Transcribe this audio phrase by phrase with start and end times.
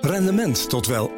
[0.00, 1.12] Rendement tot wel 8%.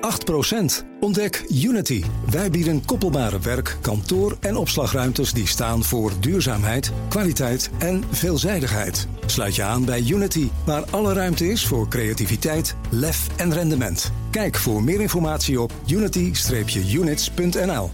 [1.01, 2.05] Ontdek Unity.
[2.31, 9.09] Wij bieden koppelbare werk, kantoor en opslagruimtes die staan voor duurzaamheid, kwaliteit en veelzijdigheid.
[9.27, 14.13] Sluit je aan bij Unity, waar alle ruimte is voor creativiteit, lef en rendement.
[14.31, 17.91] Kijk voor meer informatie op unity-units.nl.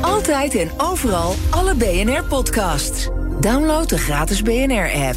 [0.00, 3.08] Altijd en overal alle BNR-podcasts.
[3.40, 5.16] Download de gratis BNR-app.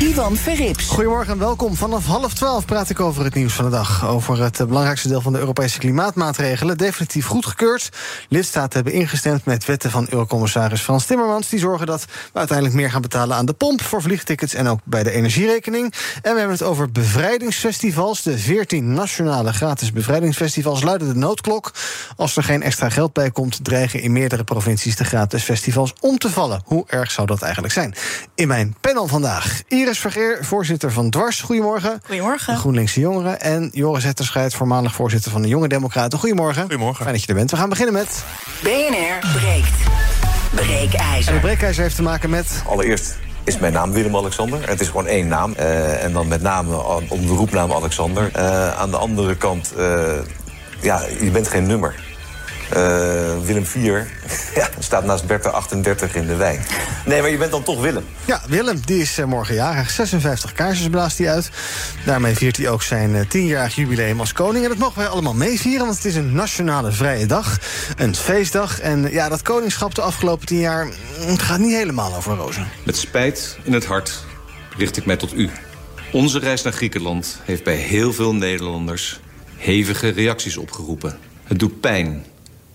[0.00, 0.88] Ivan Verrips.
[0.88, 1.74] Goedemorgen en welkom.
[1.74, 4.06] Vanaf half twaalf praat ik over het nieuws van de dag.
[4.08, 6.76] Over het belangrijkste deel van de Europese klimaatmaatregelen.
[6.76, 7.88] Definitief goedgekeurd.
[8.28, 11.48] Lidstaten hebben ingestemd met wetten van Eurocommissaris Frans Timmermans.
[11.48, 14.80] Die zorgen dat we uiteindelijk meer gaan betalen aan de pomp voor vliegtickets en ook
[14.84, 15.92] bij de energierekening.
[16.22, 18.22] En we hebben het over bevrijdingsfestivals.
[18.22, 21.72] De 14 nationale gratis bevrijdingsfestivals luiden de noodklok.
[22.16, 26.18] Als er geen extra geld bij komt, dreigen in meerdere provincies de gratis festivals om
[26.18, 26.62] te vallen.
[26.64, 27.94] Hoe erg zou dat eigenlijk zijn?
[28.34, 29.62] In mijn panel vandaag.
[29.86, 31.40] Iris Vergeer, voorzitter van Dwars.
[31.40, 32.00] Goedemorgen.
[32.04, 32.54] Goedemorgen.
[32.54, 33.40] De GroenLinkse Jongeren.
[33.40, 36.18] En Joris Hetterscheid, voormalig voorzitter van de Jonge Democraten.
[36.18, 36.62] Goedemorgen.
[36.62, 37.02] Goedemorgen.
[37.02, 37.50] Fijn dat je er bent.
[37.50, 38.24] We gaan beginnen met...
[38.62, 39.72] BNR breekt.
[40.54, 41.28] Breekijzer.
[41.28, 42.62] En de breekijzer heeft te maken met...
[42.68, 44.68] Allereerst is mijn naam Willem-Alexander.
[44.68, 45.54] Het is gewoon één naam.
[45.58, 48.30] Uh, en dan met name om de roepnaam Alexander.
[48.36, 50.12] Uh, aan de andere kant, uh,
[50.80, 52.05] ja, je bent geen nummer.
[52.72, 54.08] Uh, Willem 4
[54.54, 56.64] ja, staat naast Bertha 38 in de wijn.
[57.04, 58.04] Nee, maar je bent dan toch Willem.
[58.24, 59.90] Ja, Willem, die is uh, morgen jarig.
[59.90, 61.50] 56 kaarsjes blaast hij uit.
[62.04, 64.64] Daarmee viert hij ook zijn uh, tienjarig jubileum als koning.
[64.64, 67.58] En dat mogen wij allemaal meevieren, want het is een nationale vrije dag.
[67.96, 68.80] Een feestdag.
[68.80, 70.88] En ja, dat koningschap de afgelopen tien jaar...
[71.18, 72.68] het gaat niet helemaal over rozen.
[72.84, 74.24] Met spijt in het hart
[74.76, 75.50] richt ik mij tot u.
[76.12, 79.20] Onze reis naar Griekenland heeft bij heel veel Nederlanders...
[79.56, 81.18] hevige reacties opgeroepen.
[81.44, 82.24] Het doet pijn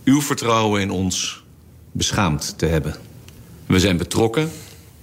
[0.03, 1.43] uw vertrouwen in ons
[1.91, 2.95] beschaamd te hebben.
[3.65, 4.51] We zijn betrokken,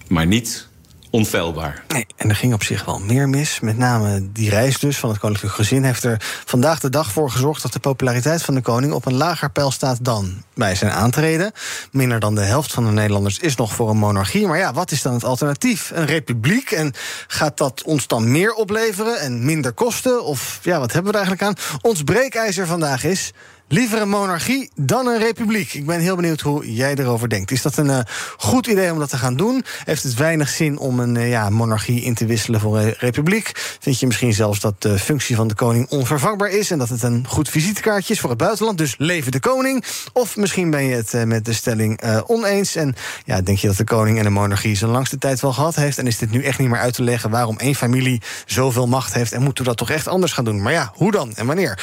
[0.09, 0.69] maar niet
[1.11, 1.85] onfeilbaar.
[2.17, 3.61] En er ging op zich wel meer mis.
[3.61, 5.85] Met name die reis dus van het koninklijk gezin...
[5.85, 7.63] heeft er vandaag de dag voor gezorgd...
[7.63, 11.53] dat de populariteit van de koning op een lager peil staat dan bij zijn aantreden.
[11.93, 14.47] Minder dan de helft van de Nederlanders is nog voor een monarchie.
[14.47, 15.91] Maar ja, wat is dan het alternatief?
[15.95, 16.71] Een republiek?
[16.71, 16.93] En
[17.27, 20.25] gaat dat ons dan meer opleveren en minder kosten?
[20.25, 21.81] Of ja, wat hebben we er eigenlijk aan?
[21.81, 23.33] Ons breekijzer vandaag is...
[23.71, 25.75] Liever een monarchie dan een republiek.
[25.75, 27.51] Ik ben heel benieuwd hoe jij erover denkt.
[27.51, 27.99] Is dat een uh,
[28.37, 29.65] goed idee om dat te gaan doen?
[29.85, 33.53] Heeft het weinig zin om een uh, ja, monarchie in te wisselen voor een republiek?
[33.81, 36.71] Vind je misschien zelfs dat de functie van de koning onvervangbaar is...
[36.71, 38.79] en dat het een goed visitekaartje is voor het buitenland?
[38.79, 39.85] Dus leven de koning.
[40.13, 42.77] Of misschien ben je het uh, met de stelling oneens...
[42.77, 45.75] en ja, denk je dat de koning en de monarchie zijn langste tijd wel gehad
[45.75, 45.99] heeft...
[45.99, 49.13] en is dit nu echt niet meer uit te leggen waarom één familie zoveel macht
[49.13, 49.33] heeft...
[49.33, 50.63] en moeten we dat toch echt anders gaan doen?
[50.63, 51.79] Maar ja, hoe dan en wanneer?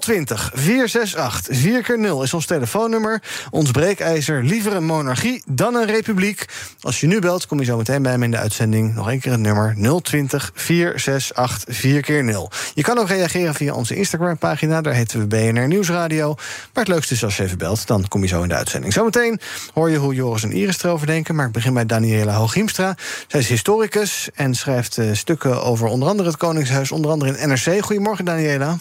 [0.00, 3.22] 020 468 4 keer 0 is ons telefoonnummer.
[3.50, 6.44] Ons breekijzer, liever een monarchie dan een republiek.
[6.80, 8.94] Als je nu belt, kom je zo meteen bij me in de uitzending.
[8.94, 13.74] Nog één keer het nummer 020 468 4 keer 0 Je kan ook reageren via
[13.74, 14.80] onze Instagram-pagina.
[14.80, 16.34] Daar heten we BNR Nieuwsradio.
[16.34, 18.92] Maar het leukste is als je even belt, dan kom je zo in de uitzending.
[18.92, 19.40] Zometeen
[19.74, 21.34] hoor je hoe Joris en Iris erover denken.
[21.34, 22.96] Maar ik begin bij Daniela Hooghiemstra.
[23.26, 27.48] Zij is historicus en schrijft uh, stukken over onder andere het Koningshuis, onder andere in
[27.48, 27.84] NRC.
[27.84, 28.78] Goedemorgen, Daniela.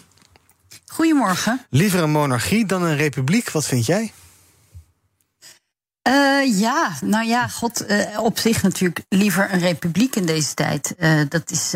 [0.86, 1.62] Goedemorgen.
[1.70, 4.14] Liever een monarchie dan een republiek, wat vind jij?
[6.08, 10.96] Uh, ja, nou ja, god, uh, op zich natuurlijk liever een republiek in deze tijd.
[11.00, 11.74] Uh, dat, is,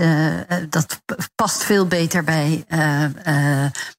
[0.69, 1.01] dat
[1.35, 2.65] past veel beter bij,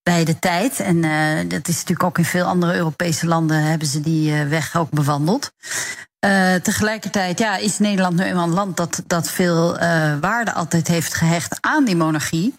[0.02, 0.80] bij de tijd.
[0.80, 1.00] En
[1.48, 5.52] dat is natuurlijk ook in veel andere Europese landen hebben ze die weg ook bewandeld.
[6.62, 9.78] tegelijkertijd ja, is Nederland nu eenmaal een land dat, dat veel
[10.20, 12.54] waarde altijd heeft gehecht aan die monarchie.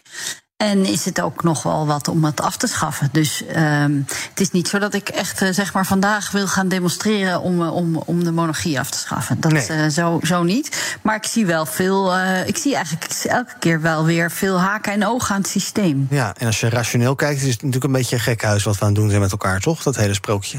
[0.62, 3.08] En is het ook nog wel wat om het af te schaffen.
[3.12, 6.68] Dus um, het is niet zo dat ik echt uh, zeg maar vandaag wil gaan
[6.68, 9.40] demonstreren om, uh, om, om de monarchie af te schaffen.
[9.40, 9.68] Dat nee.
[9.70, 10.96] uh, zo, zo niet.
[11.02, 12.16] Maar ik zie wel veel.
[12.46, 16.06] ik zie eigenlijk elke keer wel weer veel haken en ogen aan het systeem.
[16.10, 18.74] Ja, en als je rationeel kijkt, is het natuurlijk een beetje een gek huis wat
[18.78, 19.82] we aan het doen zijn met elkaar, toch?
[19.82, 20.58] Dat hele sprookje.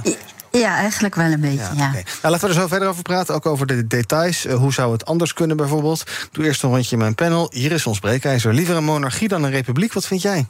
[0.59, 1.73] Ja, eigenlijk wel een beetje, ja.
[1.75, 1.89] ja.
[1.89, 2.05] Okay.
[2.21, 4.45] Nou, laten we er zo verder over praten, ook over de details.
[4.45, 6.03] Uh, hoe zou het anders kunnen bijvoorbeeld?
[6.31, 7.49] Doe eerst een rondje in mijn panel.
[7.53, 8.53] Hier is ons breekijzer.
[8.53, 9.93] Liever een monarchie dan een republiek.
[9.93, 10.47] Wat vind jij?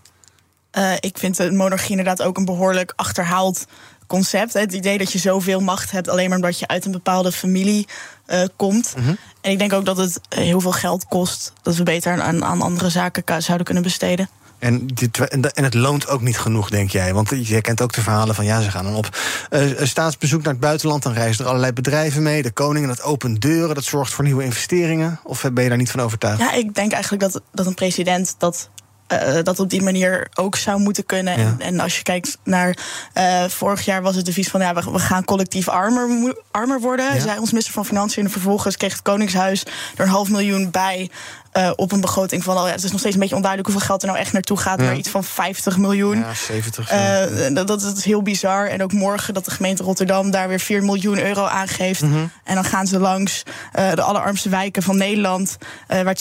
[0.77, 3.65] Uh, ik vind de monarchie inderdaad ook een behoorlijk achterhaald
[4.07, 4.53] concept.
[4.53, 7.87] Het idee dat je zoveel macht hebt alleen maar omdat je uit een bepaalde familie
[8.27, 8.93] uh, komt.
[8.97, 9.17] Mm -hmm.
[9.41, 11.53] En ik denk ook dat het heel veel geld kost.
[11.61, 14.29] Dat we beter aan, aan andere zaken zouden kunnen besteden.
[14.63, 17.13] En, dit, en het loont ook niet genoeg, denk jij?
[17.13, 19.17] Want je kent ook de verhalen van ja, ze gaan dan op
[19.49, 21.03] uh, staatsbezoek naar het buitenland.
[21.03, 22.41] Dan reizen er allerlei bedrijven mee.
[22.41, 25.19] De koning, dat opent deuren, dat zorgt voor nieuwe investeringen.
[25.23, 26.39] Of ben je daar niet van overtuigd?
[26.39, 28.69] Ja, ik denk eigenlijk dat, dat een president dat
[29.13, 31.33] uh, dat op die manier ook zou moeten kunnen.
[31.35, 32.77] En, en, als je kijkt naar
[33.17, 36.79] uh, vorig jaar was het de vies van ja, we, we gaan collectief armer, armer
[36.79, 37.19] worden, ja.
[37.19, 38.23] zei ons minister van Financiën.
[38.23, 39.63] En vervolgens kreeg het Koningshuis
[39.95, 41.09] er een half miljoen bij
[41.57, 43.87] uh, op een begroting van, oh ja, het is nog steeds een beetje onduidelijk hoeveel
[43.87, 44.85] geld er nou echt naartoe gaat, ja.
[44.85, 46.17] maar iets van 50 miljoen.
[46.17, 46.91] Ja, 70.
[46.91, 48.67] Uh, dat, dat, is heel bizar.
[48.67, 52.01] En ook morgen dat de gemeente Rotterdam daar weer 4 miljoen euro aangeeft.
[52.01, 52.31] Mm -hmm.
[52.43, 53.43] En dan gaan ze langs
[53.79, 55.57] uh, de allerarmste wijken van Nederland,
[55.87, 56.17] waar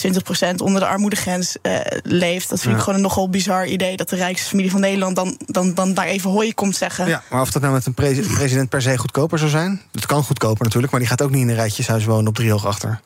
[0.51, 1.55] 20% onder de armoedegrens
[2.03, 2.49] leeft.
[2.49, 2.77] Dat vind ja.
[2.77, 5.93] ik gewoon een nogal bizar idee dat de rijkste familie van Nederland dan, dan, dan
[5.93, 7.07] daar even hooi komt zeggen.
[7.07, 10.05] Ja, maar of dat nou met een pre president per se goedkoper zou zijn, dat
[10.05, 12.99] kan goedkoper natuurlijk, maar die gaat ook niet in een rijtjeshuis wonen op driehoog achter.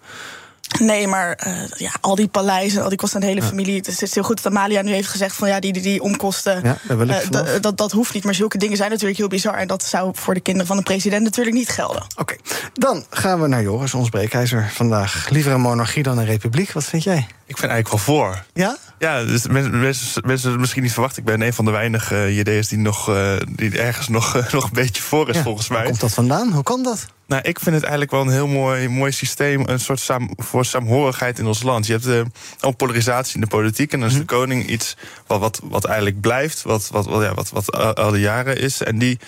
[0.80, 3.48] Nee, maar uh, ja, al die paleizen, al die kosten aan de hele ja.
[3.48, 3.76] familie.
[3.76, 6.62] Het is heel goed dat Amalia nu heeft gezegd van ja, die, die, die omkosten.
[6.64, 8.24] Ja, uh, dat, dat, dat hoeft niet.
[8.24, 9.54] Maar zulke dingen zijn natuurlijk heel bizar.
[9.54, 12.02] En dat zou voor de kinderen van de president natuurlijk niet gelden.
[12.02, 12.40] Oké, okay.
[12.74, 15.30] dan gaan we naar Joris, ons breekijzer vandaag.
[15.30, 16.72] Liever een monarchie dan een republiek.
[16.72, 17.28] Wat vind jij?
[17.48, 18.44] Ik ben eigenlijk wel voor.
[18.54, 18.78] Ja?
[19.00, 21.20] Ja, dus mensen, mensen, misschien niet verwachten.
[21.20, 24.52] Ik ben een van de weinige uh, JD'ers die, nog, uh, die ergens nog, uh,
[24.54, 25.78] nog een beetje voor is, ja, volgens mij.
[25.78, 26.52] Waar komt dat vandaan?
[26.52, 27.06] Hoe kan dat?
[27.26, 29.64] Nou, ik vind het eigenlijk wel een heel mooi, mooi systeem.
[29.68, 31.86] Een soort saam, voor saamhorigheid in ons land.
[31.86, 33.94] Je hebt uh, polarisatie in de politiek.
[33.94, 34.98] En dan is de koning iets
[35.28, 36.62] wat, wat, wat eigenlijk blijft.
[36.62, 38.82] Wat, wat, wat, ja, wat, wat al de jaren is.
[38.82, 39.20] En die,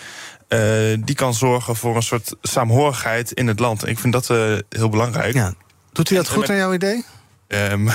[1.00, 3.84] die kan zorgen voor een soort saamhorigheid in het land.
[3.84, 4.28] En ik vind dat
[4.70, 5.34] heel belangrijk.
[5.34, 5.54] Ja.
[5.92, 7.06] Doet hij dat goed naar jouw idee?
[7.52, 7.90] Um,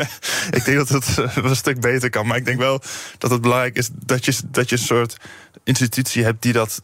[0.58, 2.26] ik denk dat het een stuk beter kan.
[2.26, 2.80] Maar ik denk wel
[3.18, 5.16] dat het belangrijk is dat je, dat je een soort
[5.64, 6.82] institutie hebt die, dat,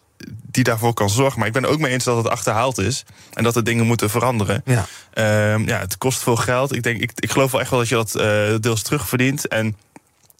[0.51, 1.39] die daarvoor kan zorgen.
[1.39, 3.05] Maar ik ben ook mee eens dat het achterhaald is.
[3.33, 4.63] En dat er dingen moeten veranderen.
[4.65, 4.87] Ja,
[5.55, 6.75] um, ja het kost veel geld.
[6.75, 9.49] Ik, denk, ik, ik geloof wel echt wel dat je dat uh, deels terugverdient.
[9.49, 9.77] En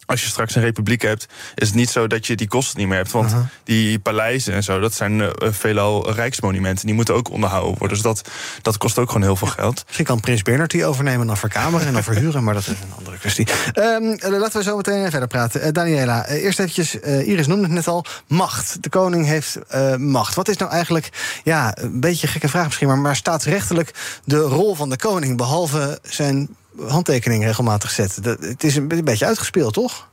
[0.05, 2.87] als je straks een republiek hebt, is het niet zo dat je die kosten niet
[2.87, 3.11] meer hebt.
[3.11, 3.45] Want uh -huh.
[3.63, 6.85] die paleizen en zo, dat zijn uh, veelal rijksmonumenten.
[6.85, 7.89] Die moeten ook onderhouden worden.
[7.89, 8.29] Dus dat,
[8.61, 9.83] dat kost ook gewoon heel veel geld.
[9.85, 12.43] Misschien kan Prins Bernard die overnemen dan verkameren en dan verhuren.
[12.43, 13.47] Maar dat is een andere kwestie.
[13.73, 15.65] Um, laten we zo meteen verder praten.
[15.65, 18.83] Uh, Daniela, eerst eventjes, Iris noemde het net al, macht.
[18.83, 19.59] De koning heeft
[19.97, 20.35] macht.
[20.35, 21.09] Wat is nou eigenlijk,
[21.43, 22.87] ja, een beetje een gekke vraag misschien...
[22.87, 23.93] maar, maar staatsrechtelijk
[24.25, 25.37] de rol van de koning...
[25.37, 26.49] behalve zijn
[26.79, 28.23] handtekening regelmatig zet.
[28.23, 30.11] Dat, het is een beetje uitgespeeld, toch?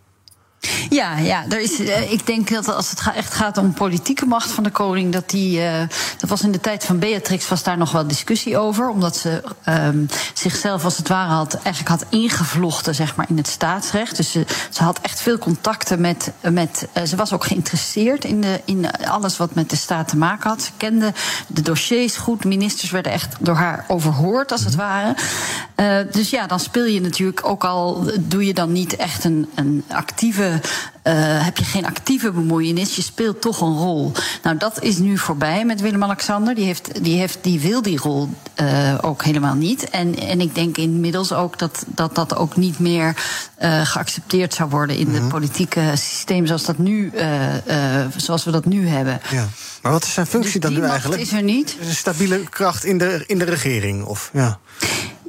[0.91, 4.51] Ja, ja er is, uh, ik denk dat als het echt gaat om politieke macht
[4.51, 5.61] van de koning, dat die.
[5.61, 5.81] Uh,
[6.19, 8.89] dat was in de tijd van Beatrix, was daar nog wel discussie over.
[8.89, 13.49] Omdat ze um, zichzelf als het ware had, eigenlijk had ingevlochten zeg maar, in het
[13.49, 14.17] staatsrecht.
[14.17, 16.33] Dus ze, ze had echt veel contacten met.
[16.43, 20.17] met uh, ze was ook geïnteresseerd in, de, in alles wat met de staat te
[20.17, 20.63] maken had.
[20.63, 21.13] Ze kende
[21.47, 22.45] de dossiers goed.
[22.45, 25.15] Ministers werden echt door haar overhoord, als het ware.
[26.11, 28.11] dus ja, dan speel je natuurlijk ook al.
[28.21, 33.03] Doe je dan niet echt een, een actieve uh, heb je geen actieve bemoeienis, je
[33.03, 34.13] speelt toch een rol.
[34.43, 36.55] Nou, dat is nu voorbij met Willem-Alexander.
[36.55, 38.29] Die, heeft, die, heeft, die wil die rol
[38.61, 39.91] uh, ook helemaal niet.
[39.91, 43.17] En, en ik denk inmiddels ook dat dat, dat ook niet meer
[43.63, 45.23] uh, geaccepteerd zou worden in mm -hmm.
[45.23, 47.13] het politieke systeem zoals, dat nu,
[48.17, 49.21] zoals we dat nu hebben.
[49.31, 49.49] Ja.
[49.83, 51.23] Maar wat is zijn functie dus dan nu eigenlijk?
[51.23, 51.77] Is er niet.
[51.81, 54.05] Een stabiele kracht in de, in de regering?
[54.05, 54.59] Of, ja.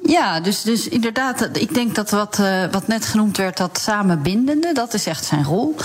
[0.04, 4.74] Ja, dus, dus inderdaad, ik denk dat wat, uh, wat net genoemd werd, dat samenbindende,
[4.74, 5.76] dat is echt zijn rol.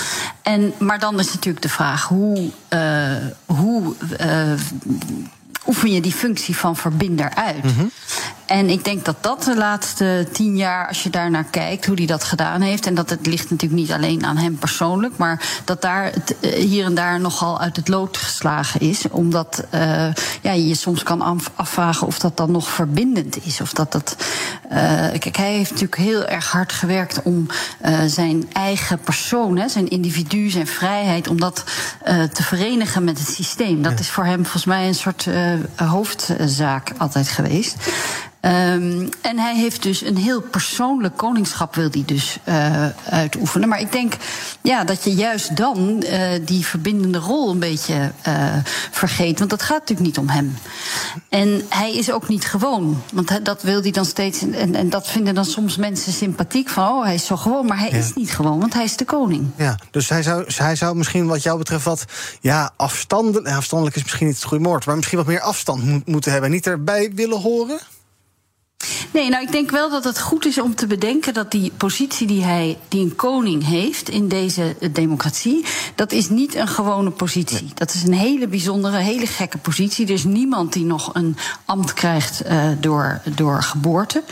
[0.43, 3.17] En, maar dan is natuurlijk de vraag hoe, uh,
[3.47, 4.53] hoe uh,
[5.67, 7.63] oefen je die functie van verbinder uit?
[7.63, 7.91] -hmm.
[8.47, 11.97] En ik denk dat dat de laatste tien jaar, als je daar naar kijkt, hoe
[11.97, 12.87] hij dat gedaan heeft.
[12.87, 16.85] En dat het ligt natuurlijk niet alleen aan hem persoonlijk, maar dat daar het hier
[16.85, 19.09] en daar nogal uit het lood geslagen is.
[19.11, 19.81] Omdat uh,
[20.43, 23.61] ja, je soms kan afvragen of dat dan nog verbindend is.
[23.61, 24.17] Of dat dat.
[24.73, 24.73] Uh,
[25.19, 27.47] kijk, hij heeft natuurlijk heel erg hard gewerkt om
[27.87, 31.65] uh, zijn eigen persoon, hè, zijn individu, zijn vrijheid, om dat
[32.33, 33.83] te verenigen met het systeem.
[33.83, 35.29] Dat is voor hem volgens mij een soort
[35.77, 37.77] hoofdzaak altijd geweest.
[38.47, 43.69] Um, en hij heeft dus een heel persoonlijk koningschap wil hij dus uh, uitoefenen.
[43.69, 44.17] Maar ik denk
[44.61, 48.55] ja, dat je juist dan uh, die verbindende rol een beetje uh,
[48.91, 49.39] vergeet.
[49.39, 50.59] Want dat gaat natuurlijk niet om hem.
[51.29, 53.03] En hij is ook niet gewoon.
[53.13, 54.43] Want dat wil hij dan steeds.
[54.43, 56.69] En, en dat vinden dan soms mensen sympathiek.
[56.69, 57.67] Van oh, hij is zo gewoon.
[57.67, 57.97] Maar hij ja.
[57.97, 59.47] is niet gewoon, want hij is de koning.
[59.57, 62.05] Ja, dus hij zou, hij zou misschien wat jou betreft wat.
[62.41, 63.49] Ja, afstandelijk.
[63.49, 64.87] Afstandelijk is misschien niet het goede woord.
[64.87, 66.51] Maar misschien wat meer afstand mo moeten hebben.
[66.51, 67.79] Niet erbij willen horen?
[69.11, 72.27] Nee, nou ik denk wel dat het goed is om te bedenken dat die positie
[72.27, 75.65] die hij, die een koning heeft in deze democratie,
[75.95, 77.71] dat is niet een gewone positie.
[77.75, 80.07] Dat is een hele bijzondere, hele gekke positie.
[80.07, 84.23] Er is niemand die nog een ambt krijgt uh, door, door geboorte.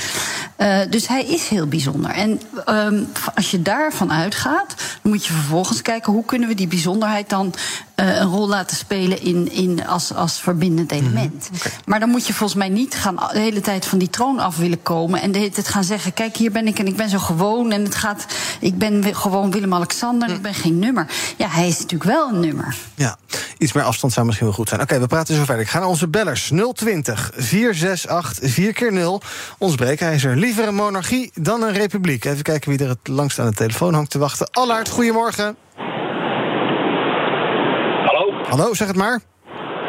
[0.59, 2.11] Uh, dus hij is heel bijzonder.
[2.11, 6.67] En um, als je daarvan uitgaat, dan moet je vervolgens kijken hoe kunnen we die
[6.67, 7.55] bijzonderheid dan
[7.97, 11.33] uh, een rol laten spelen in, in als, als verbindend element.
[11.33, 11.57] Mm -hmm.
[11.57, 11.73] okay.
[11.85, 14.57] Maar dan moet je volgens mij niet gaan de hele tijd van die troon af
[14.57, 17.09] willen komen en de hele tijd gaan zeggen: kijk, hier ben ik en ik ben
[17.09, 18.27] zo gewoon en het gaat.
[18.61, 21.07] Ik ben gewoon Willem-Alexander ik ben geen nummer.
[21.37, 22.77] Ja, hij is natuurlijk wel een nummer.
[22.95, 23.17] Ja,
[23.59, 24.81] iets meer afstand zou misschien wel goed zijn.
[24.81, 25.63] Oké, we praten zo verder.
[25.63, 26.53] Ik ga naar onze bellers.
[26.73, 29.23] 020 468 4 keer 0
[29.59, 30.37] Ons breekijzer.
[30.37, 32.25] Liever een monarchie dan een republiek.
[32.25, 34.51] Even kijken wie er het langst aan de telefoon hangt te wachten.
[34.51, 35.57] Allard, goedemorgen.
[38.05, 38.45] Hallo?
[38.49, 39.21] Hallo, zeg het maar.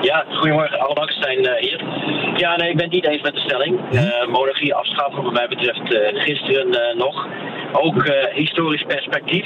[0.05, 0.79] Ja, goedemorgen.
[0.79, 1.83] Alle zijn uh, hier.
[2.37, 3.79] Ja, nee, ik ben het niet eens met de stelling.
[3.91, 7.27] Uh, monarchie afschaffen, wat mij betreft, uh, gisteren nog.
[7.71, 9.45] Ook historisch perspectief.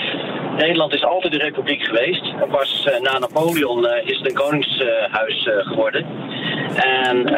[0.58, 2.24] Nederland is altijd een republiek geweest.
[2.52, 6.06] Pas na Napoleon is het een koningshuis geworden.
[6.76, 7.38] En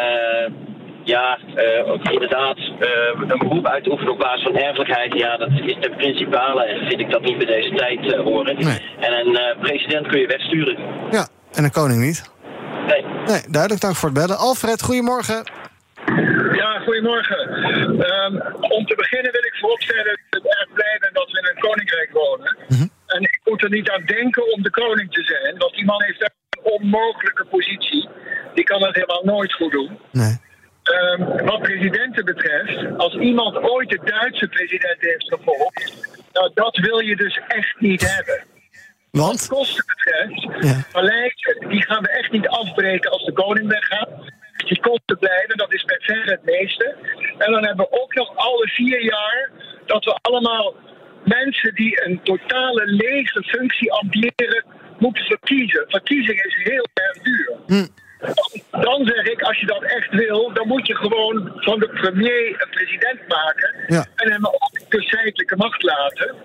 [1.03, 5.95] ja, uh, inderdaad, uh, een beroep uitoefenen op basis van erfelijkheid, ja, dat is ten
[5.95, 8.55] principale en vind ik dat niet bij deze tijd uh, horen.
[8.55, 8.79] Nee.
[8.99, 10.77] En een president kun je wegsturen.
[11.11, 12.30] Ja, en een koning niet.
[13.25, 13.41] Nee.
[13.49, 14.37] Duidelijk, dank voor het bellen.
[14.37, 15.43] Alfred, goedemorgen.
[16.51, 17.39] Ja, goedemorgen.
[18.23, 21.47] Um, om te beginnen wil ik vooropstellen dat ik erg blij ben dat we in
[21.49, 22.57] een koninkrijk wonen.
[22.67, 22.89] Mm -hmm.
[23.07, 26.03] En ik moet er niet aan denken om de koning te zijn, want die man
[26.03, 28.09] heeft een onmogelijke positie.
[28.53, 29.99] Die kan het helemaal nooit goed doen.
[30.11, 30.39] Nee.
[30.83, 36.99] Um, wat presidenten betreft, als iemand ooit de Duitse president heeft gevolgd, nou, dat wil
[36.99, 38.43] je dus echt niet hebben.
[39.11, 39.47] Want?
[39.47, 40.83] Wat kosten betreft, Ja.
[40.91, 44.09] paleizen, die gaan we echt niet afbreken als de koning weggaat.
[44.65, 46.95] Die kosten blijven, dat is bij ver het meeste.
[47.37, 49.49] En dan hebben we ook nog alle vier jaar
[49.85, 50.75] dat we allemaal
[51.23, 54.63] mensen die een totale lege functie ambiëren,
[54.99, 55.85] moeten verkiezen.
[55.87, 57.55] Verkiezing is heel erg duur.
[57.67, 57.87] Hm.
[58.81, 62.47] Dan zeg ik, als je dat echt wil, dan moet je gewoon van de premier
[62.47, 63.75] een president maken.
[63.87, 64.05] Ja.
[64.15, 66.35] En hem ook de feitelijke macht laten.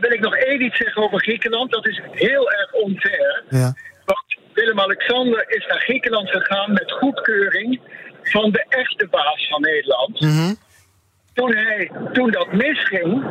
[0.00, 1.70] Wil ik nog één iets zeggen over Griekenland.
[1.70, 3.44] Dat is heel erg onfair.
[3.48, 3.74] Ja.
[4.04, 7.80] Want Willem-Alexander is naar Griekenland gegaan met goedkeuring
[8.22, 10.20] van de echte baas van Nederland.
[10.20, 10.54] Mhm.
[11.34, 13.24] Toen, hij, toen dat misging,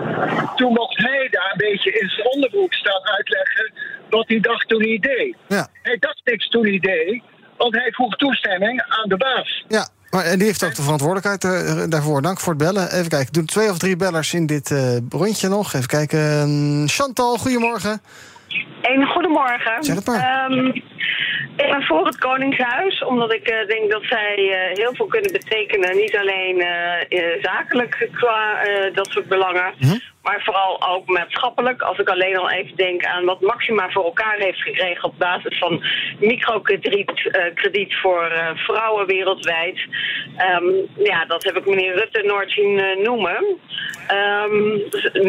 [0.56, 3.74] toen mocht hij daar een beetje in zijn onderbroek staan uitleggen
[4.10, 5.36] wat hij dacht toen hij deed.
[5.48, 5.68] Ja.
[5.82, 7.22] Hij dacht niks toen hij deed,
[7.58, 9.66] want hij vroeg toestemming aan de baas.
[9.68, 12.22] Ja, maar en die heeft ook de verantwoordelijkheid eh, daarvoor.
[12.22, 12.92] Dank voor het bellen.
[12.92, 15.74] Even kijken, ik doe twee of drie bellers in dit eh, rondje nog.
[15.74, 16.20] Even kijken.
[16.20, 18.02] Ehm, Chantal, goedemorgen.
[18.82, 19.84] Een goedemorgen.
[19.84, 20.46] Zeg het maar.
[20.50, 20.66] Ehm,
[21.58, 25.32] ik ben voor het Koningshuis, omdat ik eh, denk dat zij eh, heel veel kunnen
[25.32, 25.96] betekenen.
[25.96, 28.58] Niet alleen eh, zakelijk qua
[28.94, 29.98] dat soort belangen, Mhm.
[30.22, 31.82] maar vooral ook maatschappelijk.
[31.82, 35.58] Als ik alleen al even denk aan wat Maxima voor elkaar heeft gekregen op basis
[35.58, 35.84] van
[36.20, 37.12] microkrediet
[37.54, 39.80] krediet voor vrouwen wereldwijd.
[40.38, 43.46] Ehm, ja, dat heb ik meneer Rutte nooit zien noemen.
[44.08, 44.64] Ehm,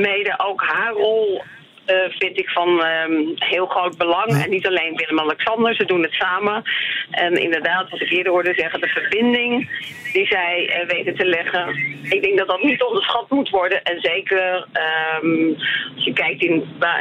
[0.01, 1.43] mede ook haar rol
[1.89, 4.43] eh, vind ik van ehm, heel groot belang.
[4.43, 6.63] En niet alleen Willem-Alexander, ze doen het samen.
[7.11, 9.71] En inderdaad, wat ik eerder hoorde zeggen, de verbinding
[10.13, 11.69] die zij eh, weten te leggen.
[12.03, 13.83] Ik denk dat dat niet onderschat moet worden.
[13.83, 15.49] En zeker ehm,
[15.95, 16.53] als je kijkt in,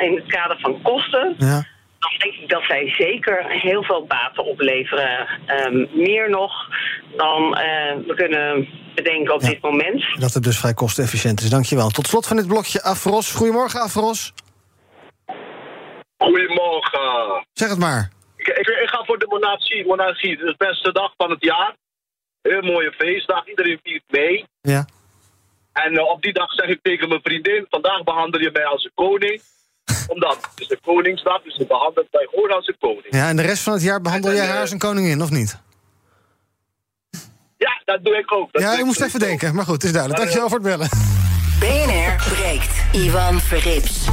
[0.02, 1.36] in het kader van kosten.
[1.38, 1.66] Ja.
[2.00, 5.28] Dan denk ik dat zij zeker heel veel baten opleveren.
[5.46, 6.70] Ehm, meer nog
[7.16, 10.04] dan eh, we kunnen bedenken op dit moment.
[10.20, 11.50] Dat het dus vrij kostenefficiënt is.
[11.50, 11.90] Dankjewel.
[11.90, 13.32] Tot slot van dit blokje Afros.
[13.32, 14.34] Goedemorgen, Afros.
[16.18, 17.46] Goedemorgen.
[17.54, 18.10] Zeg het maar.
[18.36, 19.86] Ik, ik, ik ga voor de monarchie.
[19.86, 21.76] Monarchie, het is de beste dag van het jaar.
[22.42, 24.46] Heel mooie feestdag, iedereen viert mee.
[24.62, 24.86] Ja.
[25.74, 28.84] En eh, op die dag zeg ik tegen mijn vriendin: vandaag behandel je mij als
[28.84, 29.42] een koning.
[30.14, 33.08] Omdat het is de Koningsdag, dus je behandelt mij gewoon als een koning.
[33.10, 35.60] Ja, en de rest van het jaar behandel jij haar als een koningin, of niet?
[37.58, 38.52] Ja, dat doe ik ook.
[38.52, 39.56] Dat Ja, je ik moest even denken.
[39.56, 40.22] Maar goed, het is duidelijk.
[40.22, 40.90] Dankjewel voor het bellen.
[41.60, 42.86] BNR breekt.
[42.92, 44.06] Ivan Verrips.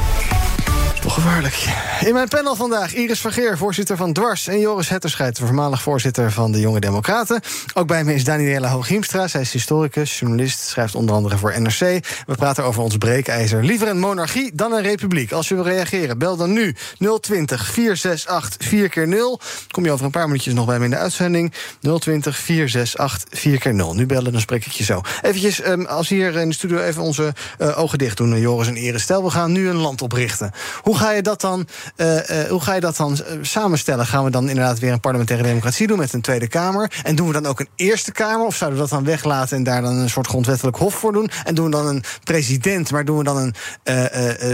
[1.09, 1.67] Gevaarlijk.
[2.01, 4.47] In mijn panel vandaag Iris Vergeer, voorzitter van Dwars...
[4.47, 7.41] en Joris Hetterscheid, voormalig voorzitter van de Jonge Democraten.
[7.75, 9.29] Ook bij me is Daniela Hooghiemstra.
[9.29, 11.79] Zij is historicus, journalist, schrijft onder andere voor NRC.
[12.27, 13.65] We praten over ons breekijzer.
[13.65, 15.33] Liever een monarchie dan een republiek.
[15.33, 16.75] Als je wil reageren, bel dan nu
[17.21, 20.91] 020 468 4 keer 0 Kom je over een paar minuutjes nog bij me in
[20.91, 21.53] de uitzending.
[21.81, 25.01] 020 468 4 keer 0 Nu bellen, dan spreek ik je zo.
[25.23, 28.35] Eventjes, ehm, als hier in de studio even onze eh, ogen dicht doen...
[28.35, 30.53] eh, Joris en Iris, stel we gaan nu een land oprichten.
[30.83, 34.07] Hoe ga je dat dan, eh, eh, hoe ga je dat dan eh, samenstellen?
[34.07, 35.99] Gaan we dan inderdaad weer een parlementaire democratie doen...
[35.99, 36.93] met een Tweede Kamer?
[37.03, 38.47] En doen we dan ook een Eerste Kamer?
[38.47, 41.31] Of zouden we dat dan weglaten en daar dan een soort grondwettelijk hof voor doen?
[41.45, 43.55] En doen we dan een president, maar doen we dan een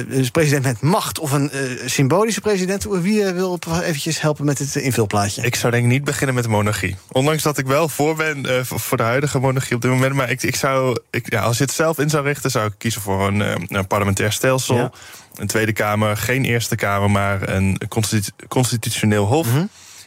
[0.09, 1.19] dus president met macht...
[1.19, 1.51] of een
[1.85, 2.85] symbolische president?
[2.85, 5.43] Wie wil eventjes helpen met het invulplaatje?
[5.43, 6.97] Ik zou denk ik niet beginnen met monarchie.
[7.13, 10.15] Ondanks dat ik wel voor ben voor de huidige monarchie op dit moment.
[10.15, 12.73] Maar ik, ik zou, ik, ja, als je het zelf in zou richten, zou ik
[12.79, 14.77] kiezen voor een, een parlementair stelsel.
[14.77, 14.91] Ja.
[15.35, 19.47] Een Tweede Kamer, geen Eerste Kamer, maar een constitu- constitutioneel hof.
[19.47, 19.65] Mhm.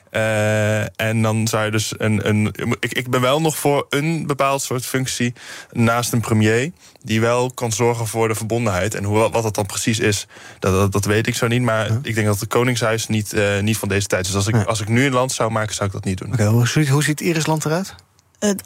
[0.10, 2.28] Eh, en dan zou je dus een.
[2.30, 5.34] een ik, ik ben wel nog voor een bepaald soort functie
[5.72, 6.72] naast een premier.
[7.02, 8.96] Die wel kan zorgen voor de verbondenheid.
[8.96, 10.28] En hoe, wat dat dan precies is,
[10.60, 11.62] dat, dat, dat weet ik zo niet.
[11.62, 14.32] Maar ik denk dat het Koningshuis niet, eh, niet van deze tijd is.
[14.32, 16.34] Dus als ik, als ik nu een land zou maken, zou ik dat niet doen.
[16.34, 17.96] Oké, hoe, ziet- hoe ziet Iris land eruit?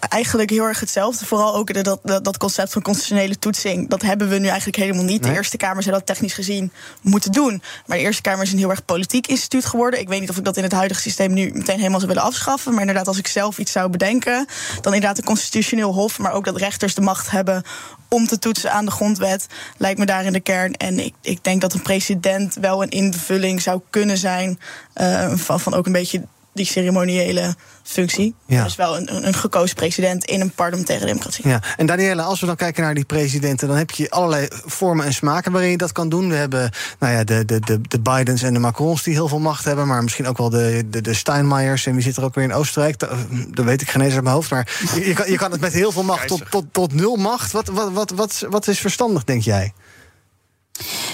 [0.10, 1.26] Eigenlijk heel erg hetzelfde.
[1.26, 3.90] Vooral ook de- dat, dat, concept van constitutionele toetsing.
[3.90, 5.22] Dat hebben we nu eigenlijk helemaal niet.
[5.22, 5.32] Nee.
[5.32, 7.62] De Eerste Kamer zou dat technisch gezien moeten doen.
[7.86, 10.00] Maar de Eerste Kamer is een heel erg politiek instituut geworden.
[10.00, 12.28] Ik weet niet of ik dat in het huidige systeem nu meteen helemaal zou willen
[12.28, 12.72] afschaffen.
[12.72, 14.46] Maar inderdaad, als ik zelf iets zou bedenken.
[14.82, 16.20] dan inderdaad een constitutioneel hof.
[16.20, 17.64] Maar ook dat rechters de macht hebben
[18.08, 19.46] om te toetsen aan de grondwet.
[19.78, 20.74] lijkt me daar in de kern.
[20.74, 24.60] En ik, ik denk dat een president wel een invulling zou kunnen zijn.
[24.94, 26.22] eh, van, van ook een beetje
[26.58, 28.36] die ceremoniële functie.
[28.46, 28.64] Ja.
[28.64, 31.48] Dus wel een, een, gekozen president in een parlementaire democratie.
[31.48, 35.06] Ja, en Danielle, als we dan kijken naar die presidenten, dan heb je allerlei vormen
[35.06, 36.30] en smaken waarin je dat kan doen.
[36.30, 39.40] We hebben nou ja, de, de, de, de Bidens en de Macrons die heel veel
[39.40, 41.86] macht hebben, maar misschien ook wel de, de, de Steinmeiers.
[41.86, 43.00] En wie zit er ook weer in Oostenrijk?
[43.00, 43.10] Dat,
[43.48, 44.50] dat weet ik geen eens uit mijn hoofd.
[44.50, 47.16] Maar je, je kan, je kan het met heel veel macht tot, tot, tot nul
[47.16, 47.52] macht.
[47.52, 49.74] Wat, wat, wat, wat, wat is verstandig, denk jij?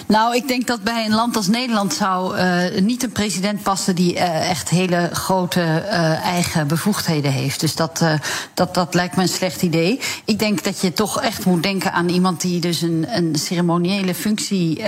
[0.07, 3.95] Nou, ik denk dat bij een land als Nederland zou eh, niet een president passen
[3.95, 7.59] die eh, echt hele grote eh, eigen bevoegdheden heeft.
[7.59, 8.03] Dus dat,
[8.53, 9.99] dat, dat lijkt me een slecht idee.
[10.25, 14.15] Ik denk dat je toch echt moet denken aan iemand die dus een, een ceremoniële
[14.15, 14.81] functie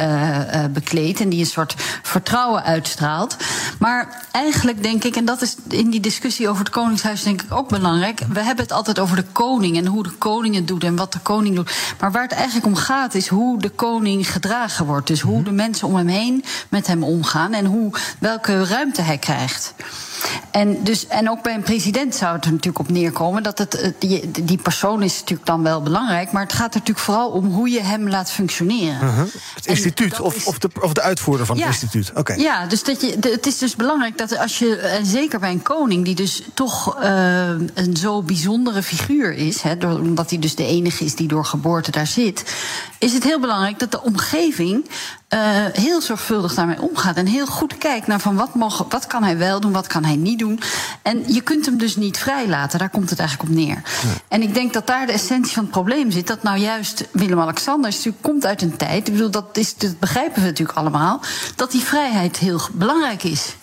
[0.71, 3.35] bekleedt en die een soort vertrouwen uitstraalt.
[3.79, 7.53] Maar eigenlijk denk ik, en dat is in die discussie over het Koningshuis denk ik
[7.53, 8.19] ook belangrijk.
[8.29, 11.13] We hebben het altijd over de koning en hoe de koning het doet en wat
[11.13, 11.71] de koning doet.
[11.99, 14.31] Maar waar het eigenlijk om gaat is hoe de koning
[14.69, 15.07] gedragen wordt.
[15.07, 19.17] Dus hoe de mensen om hem heen met hem omgaan en hoe, welke ruimte hij
[19.17, 19.73] krijgt.
[20.51, 23.75] En, dus, en ook bij een president zou het er natuurlijk op neerkomen dat het,
[23.75, 27.29] eh, die, die persoon is natuurlijk dan wel belangrijk, maar het gaat er natuurlijk vooral
[27.29, 29.03] om hoe je hem laat functioneren.
[29.07, 29.25] Uh-huh.
[29.55, 31.63] Het instituut of, of, de, of de uitvoerder van Ja.
[31.63, 32.11] het instituut.
[32.15, 32.33] Oké.
[32.33, 35.51] Ja, dus dat je, de- het is dus belangrijk dat als je, en zeker bij
[35.51, 40.39] een koning, die dus toch eh, een zo bijzondere figuur is, hè, door, omdat hij
[40.39, 42.55] dus de enige is die door geboorte daar zit,
[42.99, 44.89] is het heel belangrijk dat de omgeving
[45.27, 49.23] eh, heel zorgvuldig daarmee omgaat en heel goed kijkt naar van wat, mogen, wat kan
[49.23, 50.59] hij wel doen, wat kan hij niet doen.
[51.01, 53.81] En je kunt hem dus niet vrijlaten, daar komt het eigenlijk op neer.
[54.27, 56.27] En ik denk dat daar de essentie van het probleem zit.
[56.27, 59.07] Dat nou juist Willem-Alexander natuurlijk komt uit een tijd.
[59.07, 61.21] Ik bedoel, dat, is, dat begrijpen we natuurlijk allemaal.
[61.55, 63.55] Dat die vrijheid heel belangrijk is.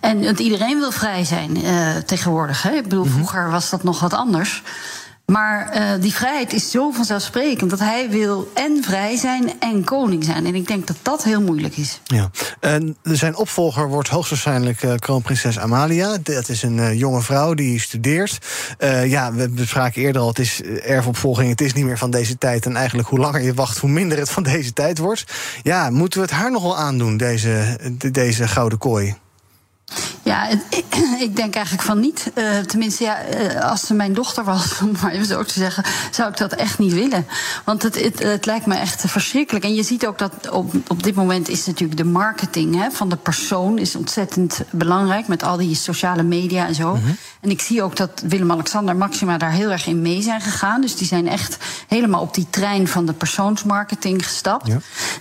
[0.00, 2.62] En want iedereen wil vrij zijn eh, tegenwoordig.
[2.62, 2.70] Hè?
[2.70, 4.62] Ik bedoel, vroeger was dat nog wat anders.
[5.26, 10.24] Maar eh, die vrijheid is zo vanzelfsprekend dat hij wil en vrij zijn en koning
[10.24, 10.46] zijn.
[10.46, 12.00] En ik denk dat dat heel moeilijk is.
[12.04, 12.30] Ja.
[12.60, 16.18] En zijn opvolger wordt hoogstwaarschijnlijk eh, kroonprinses Amalia.
[16.22, 18.38] Dat is een eh, jonge vrouw die studeert.
[19.04, 22.66] Ja, we bespraken eerder al, het is erfopvolging, het is niet meer van deze tijd.
[22.66, 25.24] En eigenlijk hoe langer je wacht, hoe minder het van deze tijd wordt.
[25.62, 29.14] Ja, moeten we het haar nog wel aandoen, deze, de- deze gouden kooi?
[30.24, 30.84] Ja, het-
[31.26, 32.30] ik denk eigenlijk van niet.
[32.34, 35.84] Eh, tenminste, ja, eh, als ze mijn dochter was, om maar even zo te zeggen,
[36.10, 37.26] zou ik dat echt niet willen.
[37.64, 39.64] Want het, het, het lijkt me echt verschrikkelijk.
[39.64, 43.08] En je ziet ook dat op, op dit moment is natuurlijk de marketing hè, van
[43.08, 46.98] de persoon is ontzettend belangrijk met al die sociale media en zo.
[47.40, 50.80] En ik zie ook dat Willem-Alexander Maxima daar heel erg in mee zijn gegaan.
[50.80, 51.56] Dus die zijn echt
[51.88, 54.68] helemaal op die trein van de persoonsmarketing gestapt.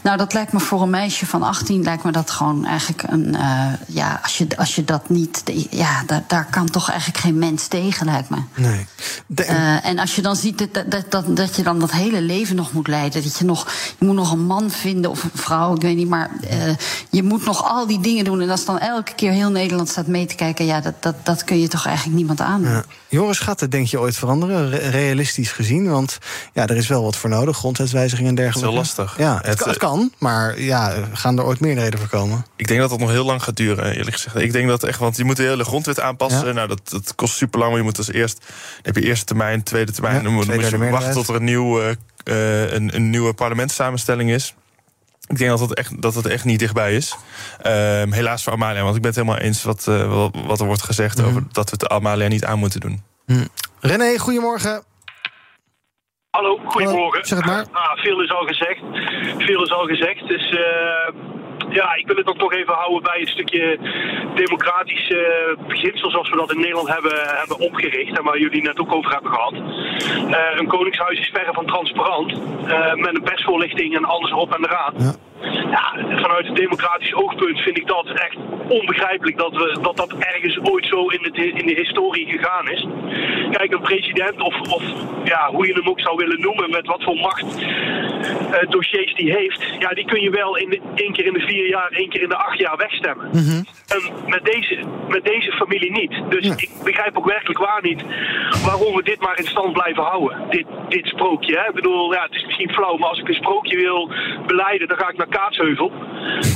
[0.03, 3.35] Nou, dat lijkt me voor een meisje van 18 lijkt me dat gewoon eigenlijk een.
[3.35, 5.43] eh, ja, als je, als je dat niet.
[5.69, 8.38] Ja, daar, daar kan toch eigenlijk geen mens tegen, lijkt me.
[8.56, 8.86] Nee.
[9.36, 12.56] Eh, en als je dan ziet dat, dat, dat, dat je dan dat hele leven
[12.56, 13.23] nog moet leiden.
[13.23, 13.71] Dat je nog.
[13.99, 16.10] Je moet nog een man vinden of een vrouw, ik weet niet.
[16.10, 16.75] Maar eh,
[17.10, 18.41] je moet nog al die dingen doen.
[18.41, 20.65] En als dan elke keer heel Nederland staat mee te kijken.
[20.65, 22.62] Ja, dat, dat, dat kun je toch eigenlijk niemand aan.
[22.62, 22.84] Ja.
[23.12, 25.89] Joris, gaat het denk je ooit veranderen, re- realistisch gezien?
[25.89, 26.17] Want
[26.54, 28.78] ja, er is wel wat voor nodig, grondwetswijzigingen en dergelijke.
[28.78, 29.17] Het is heel lastig.
[29.26, 32.45] Ja, het, Het, kan, het eh, kan, maar ja, gaan er ooit meerderheden voor komen?
[32.56, 34.36] Ik denk dat dat nog heel lang gaat duren, eerlijk gezegd.
[34.36, 36.56] Ik denk dat echt, want je moet de hele grondwet aanpassen.
[36.56, 37.76] Nou, dat, dat kost super lang.
[37.76, 38.47] Je moet als eerst, dan
[38.82, 40.15] heb je eerste termijn, tweede termijn.
[40.15, 43.34] Ja, dan moet, dan moet je wachten tot er een, nieuw, eh, een, een nieuwe
[43.34, 44.56] parlementssamenstelling is.
[45.31, 47.15] Ik denk dat het echt, dat het echt niet dichtbij is.
[47.61, 50.83] Ehm, helaas voor Amalia, want ik ben het helemaal eens wat, eh, wat- er wordt
[50.83, 51.27] gezegd Mhm.
[51.27, 53.03] over dat we het Amalia niet aan moeten doen.
[53.79, 54.83] René, goedemorgen.
[56.29, 57.25] Hallo, goedemorgen.
[57.25, 57.65] zeg het maar.
[57.71, 58.79] Ah, veel is al gezegd.
[59.37, 60.27] Veel is al gezegd.
[60.27, 61.13] Dus eh,
[61.71, 63.77] ja, ik wil het dan toch even houden bij een stukje
[64.36, 68.17] democratisch eh, beginsel zoals we dat in Nederland hebben, hebben opgericht.
[68.17, 69.53] En waar jullie net ook over hebben gehad.
[69.53, 72.31] Eh, een koningshuis is verre van transparant.
[72.31, 74.93] eh, met een persvoorlichting en alles erop en eraan.
[74.97, 75.13] Ja,
[76.21, 80.86] vanuit het democratisch oogpunt vind ik dat echt onbegrijpelijk dat we, dat, dat ergens ooit
[80.86, 82.88] zo in, het, in de historie gegaan is.
[83.51, 84.84] Kijk, een president, of, of
[85.23, 87.45] ja, hoe je hem ook zou willen noemen, met wat voor macht
[88.51, 91.39] eh, dossiers die heeft, ja, die kun je wel in de, één keer in de
[91.39, 93.30] vier jaar, één keer in de acht jaar wegstemmen.
[93.88, 96.21] En met deze, met deze familie niet.
[96.30, 98.04] Dus ik begrijp ook werkelijk waar niet
[98.65, 100.49] waarom we dit maar in stand blijven houden.
[100.49, 101.58] Dit, dit sprookje.
[101.58, 101.67] Hè?
[101.67, 104.12] Ik bedoel, ja, het is misschien flauw, maar als ik een sprookje wil
[104.47, 105.91] beleiden, dan ga ik naar Kaatsheuvel.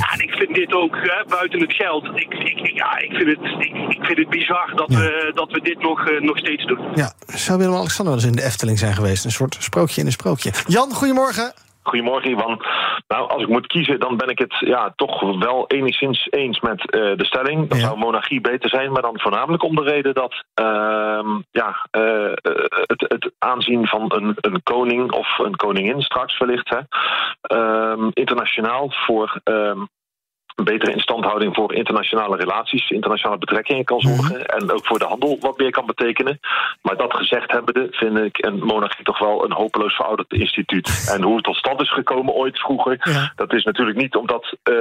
[0.00, 3.28] Ja, en ik vind dit ook, hè, buiten het geld, ik, ik, ja, ik, vind
[3.28, 6.66] het, ik, ik vind het bizar dat, we, dat we dit nog, eh, nog steeds
[6.66, 6.78] doen.
[6.94, 9.24] Ja, zou Willem-Alexander wel eens in de Efteling zijn geweest?
[9.24, 10.50] Een soort sprookje in een sprookje.
[10.66, 11.52] Jan, goedemorgen.
[11.86, 12.62] Goedemorgen, Ivan.
[13.08, 16.90] Nou, als ik moet kiezen, dan ben ik het ja, toch wel enigszins eens met
[16.90, 17.68] eh, de stelling.
[17.68, 22.32] Dan zou monarchie beter zijn, maar dan voornamelijk om de reden dat ehm, ja, eh,
[22.86, 26.80] het, het aanzien van een, een koning of een koningin straks wellicht, hè,
[27.40, 29.40] ehm, internationaal voor.
[30.56, 34.46] Een betere instandhouding voor internationale relaties, internationale betrekkingen kan zorgen.
[34.46, 36.40] En ook voor de handel wat meer kan betekenen.
[36.82, 40.84] Maar dat gezegd hebbende vind ik een monarchie toch wel een hopeloos verouderd instituut.
[41.14, 44.74] En hoe het tot stand is gekomen ooit vroeger, dat is natuurlijk niet omdat eh,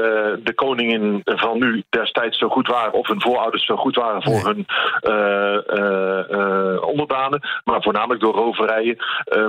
[0.43, 4.45] de koningen van nu destijds zo goed waren, of hun voorouders zo goed waren voor
[4.45, 4.65] hun
[4.99, 7.47] eh, onderdanen.
[7.63, 8.97] Maar voornamelijk door roverijen,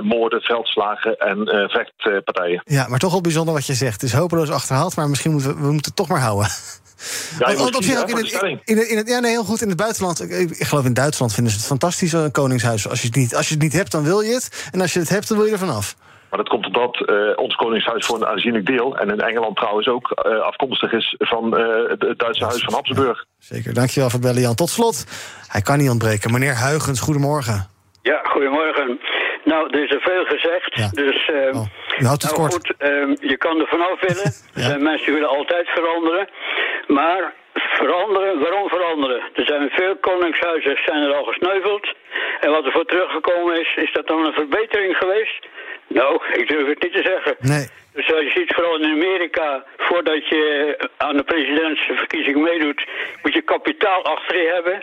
[0.01, 2.61] moorden, veldslagen en vechtpartijen.
[2.63, 4.01] Ja, maar toch wel bijzonder wat je zegt.
[4.01, 6.49] Het is hopeloos achterhaald, maar misschien moeten we, we moeten toch maar houden.
[7.39, 9.07] Ja, je Want moet op zich kiezen, ook hè, in het, in het, in het,
[9.07, 9.61] ja, nee, heel goed.
[9.61, 12.89] In het buitenland, ik, ik geloof in Duitsland vinden ze het fantastisch, een koningshuis.
[12.89, 14.69] Als je, het niet, als je het niet hebt, dan wil je het.
[14.71, 15.95] En als je het hebt, dan wil je er vanaf.
[16.29, 19.87] Maar dat komt omdat eh, ons koningshuis voor een aanzienlijk deel, en in Engeland trouwens
[19.87, 23.25] ook, eh, afkomstig is van eh, het, het Duitse huis van Habsburg.
[23.39, 24.55] Zeker, dankjewel voor het bellen, Jan.
[24.55, 25.05] Tot slot,
[25.47, 26.31] hij kan niet ontbreken.
[26.31, 27.67] Meneer Huigens, goedemorgen.
[28.01, 28.99] Ja, goedemorgen.
[29.51, 30.95] Nou, er is er veel gezegd.
[30.95, 31.61] Dus, eh,
[32.01, 32.53] U houdt het nou kort.
[32.53, 34.31] goed, ehm, je kan er vanaf willen.
[34.57, 36.27] Er zijn mensen die willen altijd veranderen.
[36.87, 39.21] Maar veranderen, waarom veranderen?
[39.33, 41.85] Er zijn veel koningshuizen zijn er al gesneuveld.
[42.39, 45.47] En wat er voor teruggekomen is, is dat dan een verbetering geweest?
[45.87, 47.35] Nou, ik durf het niet te zeggen.
[47.39, 47.67] Nee.
[47.97, 50.41] Dus als je ziet, vooral in Amerika, voordat je
[50.97, 52.87] aan de presidentsverkiezing meedoet,
[53.23, 54.75] moet je kapitaal achter je hebben.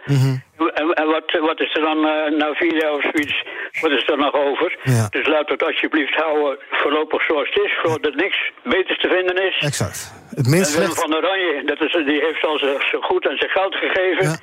[0.80, 3.44] En, en wat, wat is er dan eh, na vier jaar of zoiets,
[3.80, 4.78] wat is er nog over?
[4.82, 5.06] Ja.
[5.10, 9.56] Dus laat het alsjeblieft houden voorlopig zoals het is, voordat niks beters te vinden is.
[9.60, 10.12] Exact.
[10.34, 13.36] Het minst en Willem van Oranje, dat is, die heeft al zijn zijn goed en
[13.36, 14.38] zijn geld gegeven.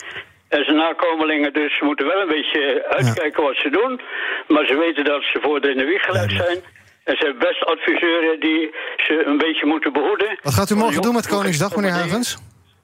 [0.55, 4.01] En zijn nakomelingen dus moeten wel een beetje uitkijken wat ze doen.
[4.47, 6.57] Maar ze weten dat ze voor de in de wieg gelegd zijn.
[7.03, 8.61] En ze hebben best adviseuren die
[8.97, 10.39] ze een beetje moeten behoeden.
[10.41, 12.37] Wat gaat u morgen doen met Koningsdag, meneer Huigens?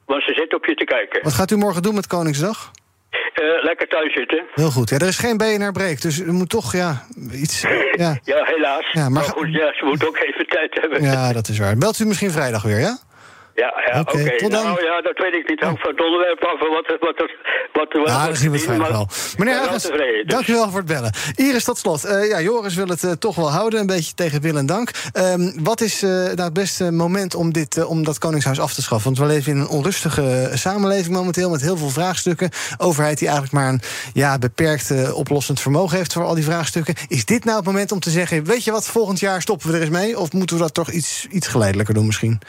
[0.05, 1.23] Want ze zitten op je te kijken.
[1.23, 2.71] Wat gaat u morgen doen met Koningsdag?
[3.33, 4.43] Eh, lekker thuis zitten.
[4.53, 4.89] Heel goed.
[4.89, 7.61] Ja, er is geen BNR break, dus u moet toch ja, iets...
[8.03, 8.91] Ja, Ja, helaas.
[8.91, 11.01] Ja, maar goed, ja, ze moeten ook even tijd hebben.
[11.01, 11.77] ja, dat is waar.
[11.77, 12.97] Belt u misschien vrijdag weer, ja?
[13.63, 14.37] Ja, ja Oké, oké.
[14.37, 14.63] tot dan.
[14.63, 15.59] Nou ja, dat weet ik niet.
[15.59, 17.29] Hangt van het onderwerp af wat, wat,
[17.73, 19.07] wat, wat, Ja, dat zien we vrijdag wel.
[19.37, 19.91] Meneer dus.
[20.25, 21.13] dank u wel voor het bellen.
[21.35, 22.03] Iris, tot slot.
[22.03, 24.91] Eh, ja, Joris wil het eh, toch wel houden, een beetje tegen wil en dank.
[25.11, 28.81] Ehm, wat is eh, nou het beste moment om, dit, om dat Koningshuis af te
[28.81, 29.13] schaffen?
[29.13, 31.49] Want we leven in een onrustige samenleving momenteel...
[31.49, 32.49] met heel veel vraagstukken.
[32.77, 33.81] Overheid die eigenlijk maar een
[34.13, 36.13] ja, beperkt oplossend vermogen heeft...
[36.13, 36.95] voor al die vraagstukken.
[37.07, 38.43] Is dit nou het moment om te zeggen...
[38.43, 40.19] weet je wat, volgend jaar stoppen we er eens mee?
[40.19, 42.39] Of moeten we dat toch iets, iets geleidelijker doen misschien?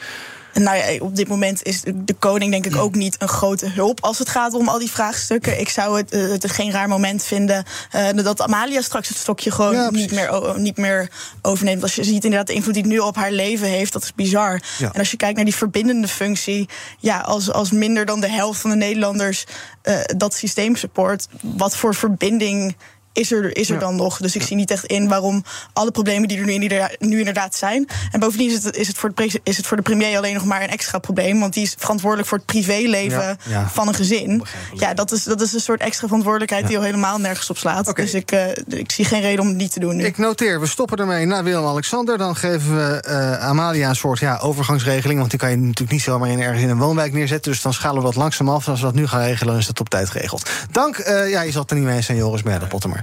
[0.53, 4.01] Nou ja, op dit moment is de koning denk ik ook niet een grote hulp
[4.01, 5.59] als het gaat om al die vraagstukken.
[5.59, 9.51] Ik zou het, eh, het geen raar moment vinden eh, dat Amalia straks het stokje
[9.51, 11.09] gewoon niet, meer, niet meer
[11.41, 11.81] overneemt.
[11.81, 14.13] Als je ziet inderdaad de invloed die het nu op haar leven heeft, dat is
[14.13, 14.61] bizar.
[14.77, 14.91] Ja.
[14.93, 18.61] En als je kijkt naar die verbindende functie, ja, als, als minder dan de helft
[18.61, 19.45] van de Nederlanders
[19.81, 22.75] eh, dat systeem support, wat voor verbinding
[23.13, 23.79] is er, is er Ja.
[23.79, 24.17] dan nog.
[24.17, 25.43] Dus ik zie niet echt in waarom
[25.73, 27.87] alle problemen die er nu, inderdaad- nu inderdaad zijn.
[28.11, 30.45] En bovendien is het, is, het voor de, is het voor de premier alleen nog
[30.45, 31.39] maar een extra probleem.
[31.39, 34.43] Want die is verantwoordelijk voor het privéleven Ja, van een gezin.
[34.73, 37.95] Ja, dat is, dat is een soort extra verantwoordelijkheid die al helemaal nergens op slaat.
[37.95, 40.05] Dus ik, eh, ik zie geen reden om het niet te doen nu.
[40.05, 42.17] Ik noteer, we stoppen ermee na Willem-Alexander.
[42.17, 45.19] Dan geven we eh, Amalia een soort ja, overgangsregeling.
[45.19, 47.51] Want die kan je natuurlijk niet zomaar in, ergens in een woonwijk neerzetten.
[47.51, 48.65] Dus dan schalen we dat langzaam af.
[48.65, 50.49] En als we dat nu gaan regelen, dan is dat op tijd geregeld.
[50.71, 52.98] Dank, eh, ja, je zal het er niet mee eens zijn, Joris Merle, Pottemer.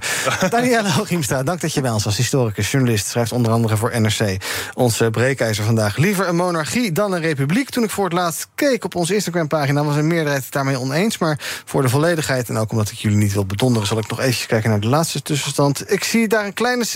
[0.51, 2.17] Danielle Hooghiemstra, dank dat je bij ons was.
[2.17, 4.37] Historicus, journalist, schrijft onder andere voor NRC.
[4.75, 5.97] Onze breekijzer vandaag.
[5.97, 7.71] Liever een monarchie dan een republiek.
[7.71, 9.85] Toen ik voor het laatst keek op onze Instagram-pagina...
[9.85, 11.19] was een meerderheid daarmee oneens.
[11.19, 13.89] Maar voor de volledigheid, en ook omdat ik jullie niet wil bedonderen...
[13.89, 15.93] zal ik nog even kijken naar de laatste tussenstand.
[15.93, 16.89] Ik zie daar een kleine 60%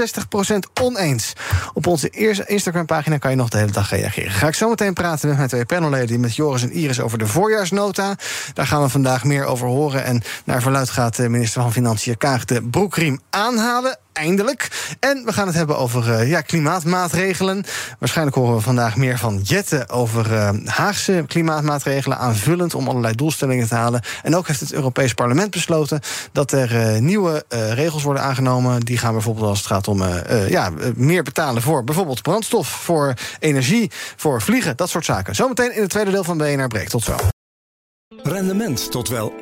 [0.81, 1.33] oneens.
[1.73, 4.31] Op onze eerste Instagram-pagina kan je nog de hele dag reageren.
[4.31, 6.21] Ga ik zo meteen praten met mijn twee panelleden...
[6.21, 8.17] met Joris en Iris over de voorjaarsnota.
[8.55, 10.05] Daar gaan we vandaag meer over horen.
[10.05, 13.98] En naar verluid gaat minister van Financiën Kaag de broekriem aanhalen.
[14.12, 14.94] eindelijk.
[15.00, 17.64] En we gaan het hebben over eh, ja, klimaatmaatregelen.
[17.98, 22.18] Waarschijnlijk horen we vandaag meer van Jette over uh, Haagse klimaatmaatregelen.
[22.18, 24.00] Aanvullend om allerlei doelstellingen te halen.
[24.22, 26.00] En ook heeft het Europees Parlement besloten
[26.33, 28.81] dat er uh, nieuwe regels worden aangenomen.
[28.81, 30.03] Die gaan bijvoorbeeld als het gaat om
[30.48, 35.35] ja, meer betalen voor bijvoorbeeld brandstof, voor energie, voor vliegen, dat soort zaken.
[35.35, 36.88] Zometeen in het tweede deel van BNR Break.
[36.88, 37.16] Tot zo.
[38.16, 39.35] Rendement tot wel 8%.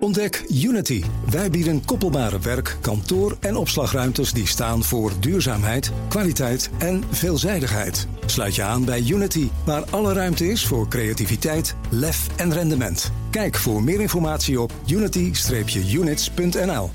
[0.00, 1.04] Ontdek Unity.
[1.30, 8.08] Wij bieden koppelbare werk, kantoor en opslagruimtes die staan voor duurzaamheid, kwaliteit en veelzijdigheid.
[8.26, 13.12] Sluit je aan bij Unity, waar alle ruimte is voor creativiteit, lef en rendement.
[13.30, 16.90] Kijk voor meer informatie op unity-units.nl.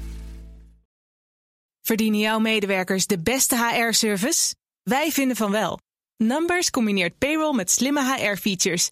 [1.81, 4.55] Verdienen jouw medewerkers de beste HR-service?
[4.83, 5.79] Wij vinden van wel.
[6.17, 8.91] Numbers combineert payroll met slimme HR-features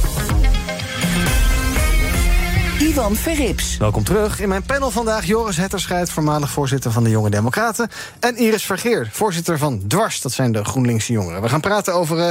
[2.81, 3.77] Ivan Verrips.
[3.77, 4.39] Welkom terug.
[4.39, 7.89] In mijn panel vandaag Joris Hetterscheid, voormalig voorzitter van de Jonge Democraten.
[8.19, 11.41] En Iris Vergeer, voorzitter van Dwars, dat zijn de GroenLinkse jongeren.
[11.41, 12.29] We gaan praten over uh,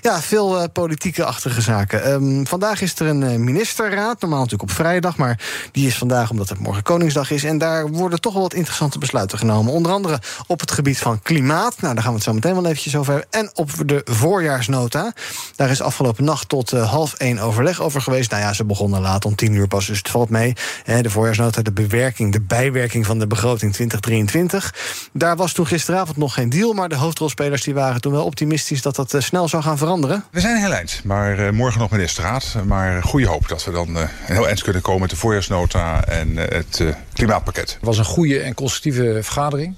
[0.00, 2.12] ja, veel uh, politieke-achtige zaken.
[2.12, 5.40] Um, vandaag is er een uh, ministerraad, normaal natuurlijk op vrijdag, maar
[5.72, 7.44] die is vandaag omdat het morgen Koningsdag is.
[7.44, 9.72] En daar worden toch wel wat interessante besluiten genomen.
[9.72, 11.80] Onder andere op het gebied van klimaat.
[11.80, 13.30] Nou, daar gaan we het zo meteen wel eventjes over hebben.
[13.30, 15.12] En op de voorjaarsnota.
[15.56, 18.30] Daar is afgelopen nacht tot half één overleg over geweest.
[18.30, 20.52] Nou ja, ze begonnen laat om tien uur pas dus het valt mee.
[20.84, 24.74] De voorjaarsnota, de bewerking, de bijwerking van de begroting 2023.
[25.12, 28.82] Daar was toen gisteravond nog geen deal, maar de hoofdrolspelers die waren toen wel optimistisch
[28.82, 30.24] dat dat eh, snel zou gaan veranderen.
[30.30, 32.56] We zijn heel eind, maar uh, morgen nog ministerraad.
[32.66, 36.36] Maar goede hoop dat we dan uh, heel eind kunnen komen met de voorjaarsnota en
[36.36, 37.70] het klimaatpakket.
[37.70, 39.74] Het was een goede en constructieve vergadering.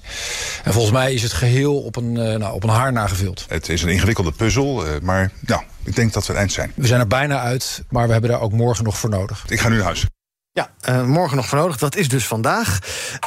[0.63, 3.45] En volgens mij is het geheel op een, nou, op een haar nagevuld.
[3.47, 6.71] Het is een ingewikkelde puzzel, maar nou, ik denk dat we het eind zijn.
[6.75, 9.43] We zijn er bijna uit, maar we hebben daar ook morgen nog voor nodig.
[9.47, 10.00] Ik ga nu naar huis.
[10.53, 11.77] Ja, uh, morgen nog voor nodig.
[11.77, 12.79] Dat is dus vandaag.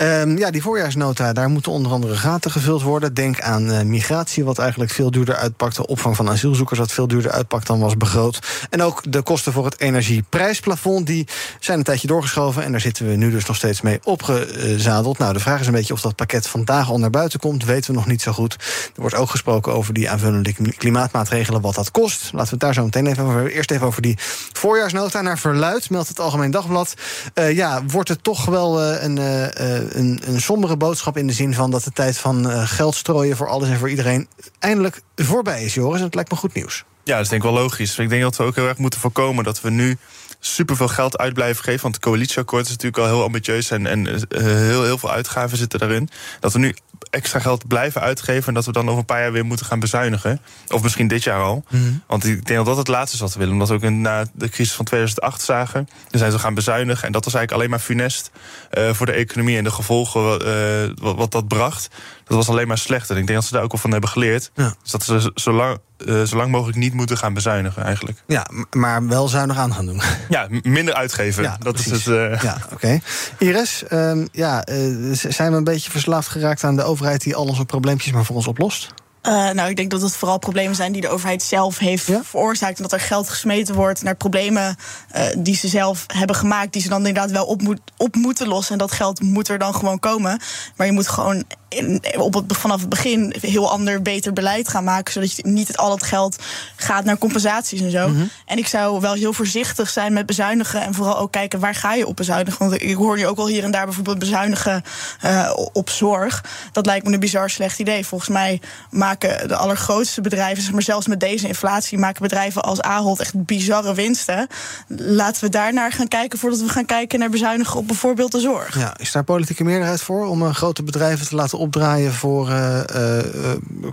[0.03, 3.15] Uh, ja, die voorjaarsnota, daar moeten onder andere gaten gevuld worden.
[3.15, 5.77] Denk aan uh, migratie, wat eigenlijk veel duurder uitpakt.
[5.77, 8.67] De opvang van asielzoekers, wat veel duurder uitpakt dan was begroot.
[8.71, 11.29] En ook de kosten voor het energieprijsplafond, die
[11.61, 12.63] zijn een tijdje doorgeschoven.
[12.65, 15.19] En daar zitten we nu dus nog steeds mee opgezadeld.
[15.19, 17.65] Nou, de vraag is een beetje of dat pakket vandaag al naar buiten komt.
[17.65, 18.53] Weten we nog niet zo goed.
[18.95, 22.23] Er wordt ook gesproken over die aanvullende klimaatmaatregelen, wat dat kost.
[22.23, 23.53] Laten we het daar zo meteen even over hebben.
[23.53, 24.19] Eerst even over die
[24.53, 25.21] voorjaarsnota.
[25.21, 26.95] Naar verluid meldt het Algemeen Dagblad.
[27.35, 29.47] Uh, ja, wordt het toch wel uh, een, uh,
[29.89, 33.49] een, een sombere boodschap in de zin van dat de tijd van geld strooien voor
[33.49, 35.99] alles en voor iedereen eindelijk voorbij is, Joris.
[35.99, 36.85] En het lijkt me goed nieuws.
[37.05, 37.99] Ja, dat is denk ik wel logisch.
[37.99, 39.99] Ik denk dat we ook heel erg moeten voorkomen dat we nu
[40.47, 41.83] superveel geld uit blijven geven.
[41.83, 45.79] Want het coalitieakkoord is natuurlijk al heel ambitieus en, en heel, heel veel uitgaven zitten
[45.79, 46.09] daarin.
[46.41, 46.75] Dat we nu
[47.11, 49.81] extra geld blijven uitgeven en dat we dan over een paar jaar weer moeten gaan
[49.81, 50.41] bezuinigen.
[50.69, 51.65] Of misschien dit jaar al.
[51.71, 52.03] Mm -hmm.
[52.07, 53.53] Want ik denk dat dat het laatste is wat we willen.
[53.53, 55.89] Omdat we ook na de crisis van 2008 zagen.
[56.11, 57.07] Dan zijn ze gaan bezuinigen.
[57.07, 58.31] En dat was eigenlijk alleen maar funest
[58.79, 61.89] uh, voor de economie en de gevolgen uh, wat, wat, dat bracht.
[62.25, 63.11] Dat was alleen maar slecht.
[63.11, 64.51] En ik denk dat ze daar ook al van hebben geleerd.
[64.55, 64.75] Ja.
[64.83, 68.23] Dus dat ze zo lang, uh, zo lang mogelijk niet moeten gaan bezuinigen eigenlijk.
[68.27, 70.03] Ja, maar wel zuinig aan gaan doen.
[70.29, 71.43] Ja, minder uitgeven.
[71.43, 71.93] Ja, dat precies.
[71.93, 72.43] is het.
[72.43, 72.75] Ja, oké.
[72.75, 73.03] Okay.
[73.39, 74.65] Iris, um, ja,
[75.13, 78.37] zijn we een beetje verslaafd geraakt aan de overheid die al onze probleempjes maar voor
[78.37, 78.95] ons oplost?
[79.27, 82.21] Uh, nou, ik denk dat het vooral problemen zijn die de overheid zelf heeft ja?
[82.25, 82.77] veroorzaakt.
[82.77, 84.77] En dat er geld gesmeten wordt naar problemen
[85.17, 86.73] uh, die ze zelf hebben gemaakt.
[86.73, 88.73] Die ze dan inderdaad wel op, moet, op moeten lossen.
[88.73, 90.41] En dat geld moet er dan gewoon komen.
[90.77, 94.85] Maar je moet gewoon in, op het, vanaf het begin heel ander, beter beleid gaan
[94.85, 95.13] maken.
[95.13, 96.37] Zodat je niet het, al het geld
[96.77, 98.09] gaat naar compensaties en zo.
[98.09, 98.31] Mm -hmm.
[98.47, 100.83] En ik zou wel heel voorzichtig zijn met bezuinigen.
[100.83, 102.69] En vooral ook kijken waar ga je op bezuinigen.
[102.69, 104.83] Want ik hoor nu ook al hier en daar bijvoorbeeld bezuinigen
[105.25, 106.45] uh, op zorg.
[106.73, 108.07] Dat lijkt me een bizar slecht idee.
[108.07, 108.61] Volgens mij
[108.91, 113.95] maken de allergrootste bedrijven, maar zelfs met deze inflatie, maken bedrijven als Ahold echt bizarre
[113.95, 114.47] winsten.
[114.89, 118.79] Laten we daarnaar gaan kijken voordat we gaan kijken naar bezuinigen op bijvoorbeeld de zorg.
[118.79, 122.81] Ja, is daar politieke meerderheid voor om uh, grote bedrijven te laten opdraaien voor uh,
[122.95, 123.19] uh,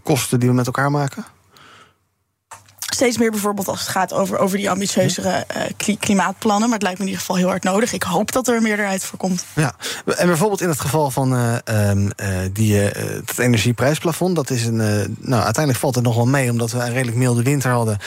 [0.03, 1.25] kosten die we met elkaar maken?
[2.93, 5.45] Steeds meer bijvoorbeeld als het gaat over, over die ambitieuzere
[5.88, 6.69] uh, klimaatplannen.
[6.69, 7.93] Maar het lijkt me in ieder geval heel hard nodig.
[7.93, 9.45] Ik hoop dat er een meerderheid voor komt.
[9.56, 9.75] Ja,
[10.17, 12.10] en bijvoorbeeld in het geval van uh, uh,
[12.54, 14.36] die, het energieprijsplafond.
[14.36, 14.75] Dat is een,
[15.19, 17.97] nou, uiteindelijk valt het nog wel mee, omdat we een redelijk milde winter hadden.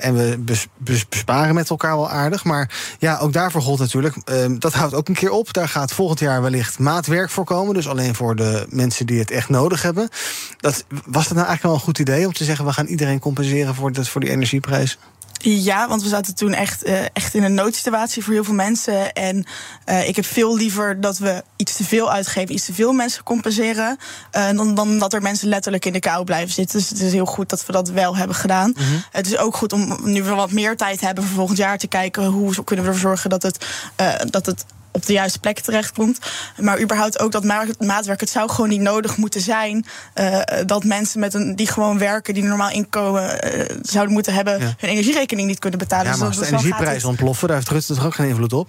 [0.00, 2.44] en we bes, bes, besparen met elkaar wel aardig.
[2.44, 4.16] Maar ja, ook daarvoor gold natuurlijk.
[4.24, 5.52] Ehm, dat houdt ook een keer op.
[5.52, 7.74] Daar gaat volgend jaar wellicht maatwerk voor komen.
[7.74, 10.08] Dus alleen voor de mensen die het echt nodig hebben.
[10.56, 13.18] Dat, was dat nou eigenlijk wel een goed idee om te zeggen: we gaan iedereen
[13.18, 14.98] compenseren voor, dat, voor die energieprijzen?
[15.38, 19.12] Ja, want we zaten toen echt, uh, echt in een noodsituatie voor heel veel mensen.
[19.12, 19.44] En
[19.88, 23.22] uh, ik heb veel liever dat we iets te veel uitgeven, iets te veel mensen
[23.22, 23.98] compenseren.
[24.32, 26.78] Uh, dan, dan dat er mensen letterlijk in de kou blijven zitten.
[26.78, 28.72] Dus het is heel goed dat we dat wel hebben gedaan.
[28.76, 29.02] Mm -hmm.
[29.10, 31.86] Het is ook goed om nu we wat meer tijd hebben voor volgend jaar te
[31.86, 33.66] kijken hoe kunnen we ervoor zorgen dat het,
[34.30, 36.18] dat het op de juiste plek terechtkomt.
[36.60, 37.44] Maar überhaupt ook dat
[37.78, 38.20] maatwerk.
[38.20, 42.34] Het zou gewoon niet nodig moeten zijn uh, dat mensen met een, die gewoon werken,
[42.34, 44.74] die normaal inkomen uh, zouden moeten hebben, ja.
[44.78, 46.04] hun energierekening niet kunnen betalen.
[46.04, 48.68] Ja, dus maar als de energieprijzen ontploffen, daar heeft Rutte toch ook geen invloed op?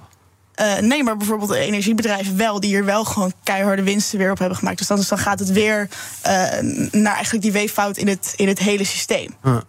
[0.61, 4.39] Uh, nee, maar bijvoorbeeld de energiebedrijven wel, die hier wel gewoon keiharde winsten weer op
[4.39, 4.77] hebben gemaakt.
[4.77, 5.89] Dus dan, dus dan gaat het weer
[6.27, 6.31] uh,
[6.91, 9.35] naar eigenlijk die weeffout in het, in het hele systeem.
[9.43, 9.63] Ja.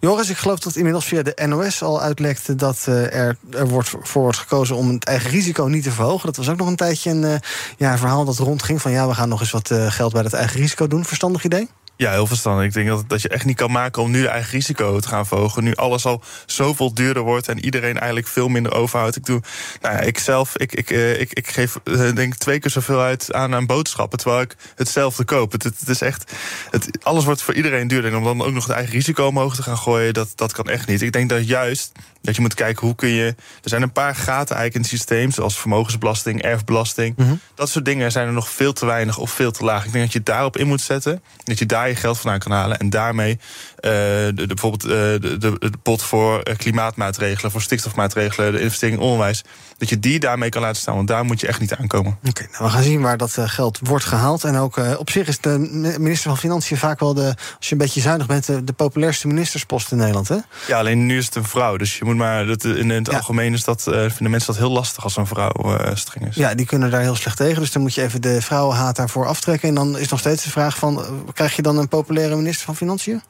[0.00, 3.88] Joris, ik geloof dat inmiddels via de NOS al uitlekte dat uh, er, er wordt,
[3.88, 6.26] voor wordt gekozen om het eigen risico niet te verhogen.
[6.26, 7.34] Dat was ook nog een tijdje een uh,
[7.76, 10.32] ja, verhaal dat rondging van ja, we gaan nog eens wat uh, geld bij het
[10.32, 11.04] eigen risico doen.
[11.04, 11.68] Verstandig idee?
[11.96, 12.64] Ja, heel verstandig.
[12.64, 15.08] Ik denk dat, dat je echt niet kan maken om nu de eigen risico te
[15.08, 15.64] gaan verhogen.
[15.64, 19.16] Nu alles al zoveel duurder wordt en iedereen eigenlijk veel minder overhoudt.
[19.16, 19.42] Ik doe,
[19.80, 21.78] nou ja, ik zelf, ik, ik, ik, ik geef
[22.14, 25.52] denk twee keer zoveel uit aan, aan boodschappen, terwijl ik hetzelfde koop.
[25.52, 26.32] Het, het, het is echt,
[26.70, 28.10] het, alles wordt voor iedereen duurder.
[28.10, 30.68] En om dan ook nog het eigen risico omhoog te gaan gooien, dat, dat kan
[30.68, 31.02] echt niet.
[31.02, 31.92] Ik denk dat juist
[32.26, 33.26] dat je moet kijken hoe kun je.
[33.62, 37.16] Er zijn een paar gaten eigenlijk in het systeem, zoals vermogensbelasting, erfbelasting.
[37.16, 37.40] Mm -hmm.
[37.54, 39.84] Dat soort dingen zijn er nog veel te weinig of veel te laag.
[39.84, 41.22] Ik denk dat je daarop in moet zetten.
[41.44, 42.78] Dat je daar geld vandaan kan halen.
[42.78, 43.38] En daarmee
[43.80, 49.44] de, de, bijvoorbeeld uh, de, de, pot voor klimaatmaatregelen, voor stikstofmaatregelen, de investering in onderwijs.
[49.78, 50.94] Dat je die daarmee kan laten staan.
[50.94, 52.16] Want daar moet je echt niet aankomen.
[52.18, 54.44] Oké, okay, nou we gaan zien waar dat geld wordt gehaald.
[54.44, 55.58] En ook op zich is de
[55.98, 59.26] minister van Financiën vaak wel de, als je een beetje zuinig bent, de, de populairste
[59.26, 60.28] ministerspost in Nederland.
[60.28, 60.36] Hè?
[60.66, 61.76] Ja, alleen nu is het een vrouw.
[61.76, 62.46] Dus je moet maar.
[62.46, 63.16] Dat, in het ja.
[63.16, 66.36] algemeen is dat, vinden mensen dat heel lastig als een vrouw streng is.
[66.36, 67.60] Ja, die kunnen daar heel slecht tegen.
[67.60, 69.68] Dus dan moet je even de vrouwenhaat daarvoor aftrekken.
[69.68, 72.76] En dan is nog steeds de vraag van, krijg je dan een populaire minister van
[72.76, 73.22] Financiën?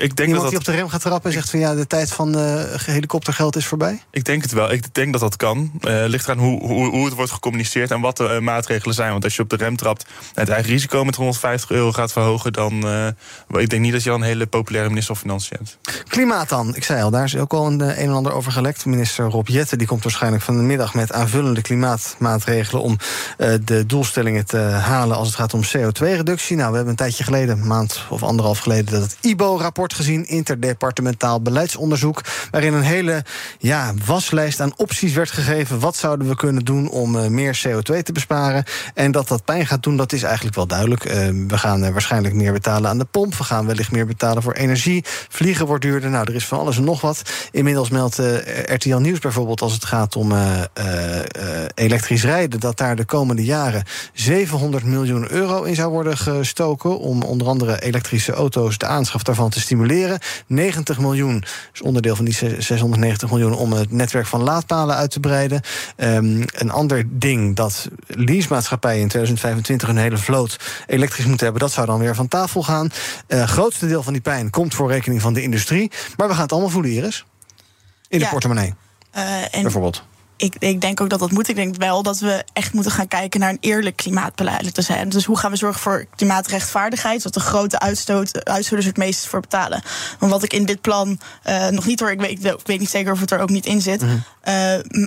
[0.00, 1.86] Ik denk Iemand dat die op de rem gaat trappen en zegt van ja, de
[1.86, 4.02] tijd van uh, helikoptergeld is voorbij?
[4.10, 4.72] Ik denk het wel.
[4.72, 5.70] Ik denk dat dat kan.
[5.80, 9.10] Uh, ligt eraan hoe, hoe, hoe het wordt gecommuniceerd en wat de uh, maatregelen zijn.
[9.10, 12.12] Want als je op de rem trapt en het eigen risico met 150 euro gaat
[12.12, 12.72] verhogen, dan
[13.48, 15.78] ik denk niet dat je al een hele populaire minister van Financiën hebt.
[16.08, 16.76] Klimaat dan.
[16.76, 18.86] Ik zei al, daar is ook al een, een en ander over gelekt.
[18.86, 22.98] Minister Rob Jetten die komt waarschijnlijk van de middag met aanvullende klimaatmaatregelen om
[23.64, 26.56] de doelstellingen te halen als het gaat om CO2-reductie.
[26.56, 30.26] Nou, we hebben een tijdje geleden, een maand of anderhalf geleden, dat het IBO-rapport gezien,
[30.26, 32.20] interdepartementaal beleidsonderzoek,
[32.50, 33.24] waarin een hele
[33.58, 35.80] ja, waslijst aan opties werd gegeven.
[35.80, 38.64] Wat zouden we kunnen doen om uh, meer CO2 te besparen?
[38.94, 41.04] En dat dat pijn gaat doen, dat is eigenlijk wel duidelijk.
[41.04, 41.12] Uh,
[41.48, 43.34] we gaan uh, waarschijnlijk meer betalen aan de pomp.
[43.34, 45.04] We gaan wellicht meer betalen voor energie.
[45.28, 46.10] Vliegen wordt duurder.
[46.10, 47.22] Nou, er is van alles en nog wat.
[47.50, 48.20] Inmiddels meldt
[48.66, 50.32] RTL Nieuws bijvoorbeeld als het gaat om
[51.74, 57.22] elektrisch rijden, dat daar de komende jaren 700 miljoen euro in zou worden gestoken om
[57.22, 59.73] onder andere elektrische auto's, de aanschaf daarvan te stimuleren.
[60.46, 65.20] 90 miljoen is onderdeel van die 690 miljoen om het netwerk van laadpalen uit te
[65.20, 65.60] breiden.
[65.96, 70.56] Um, een ander ding dat leasemaatschappijen in 2025 een hele vloot
[70.86, 72.90] elektrisch moeten hebben, dat zou dan weer van tafel gaan.
[73.26, 75.90] Het uh, grootste deel van die pijn komt voor rekening van de industrie.
[76.16, 77.24] Maar we gaan het allemaal voelen, Iris.
[78.08, 78.30] In de ja.
[78.30, 78.74] portemonnee.
[79.16, 80.02] Uh, en bijvoorbeeld
[80.36, 81.48] ik, ik, denk ook dat dat moet.
[81.48, 85.08] Ik denk wel dat we echt moeten gaan kijken naar een eerlijk klimaatbeleid te zijn.
[85.08, 89.40] Dus hoe gaan we zorgen voor klimaatrechtvaardigheid, zodat de grote uitstoot, uitstoters het meest voor
[89.40, 89.82] betalen.
[90.18, 91.18] Want wat ik in dit plan
[91.48, 93.66] uh, nog niet hoor, ik weet, ik weet niet zeker of het er ook niet
[93.66, 94.02] in zit.
[94.02, 94.22] Mm -hmm.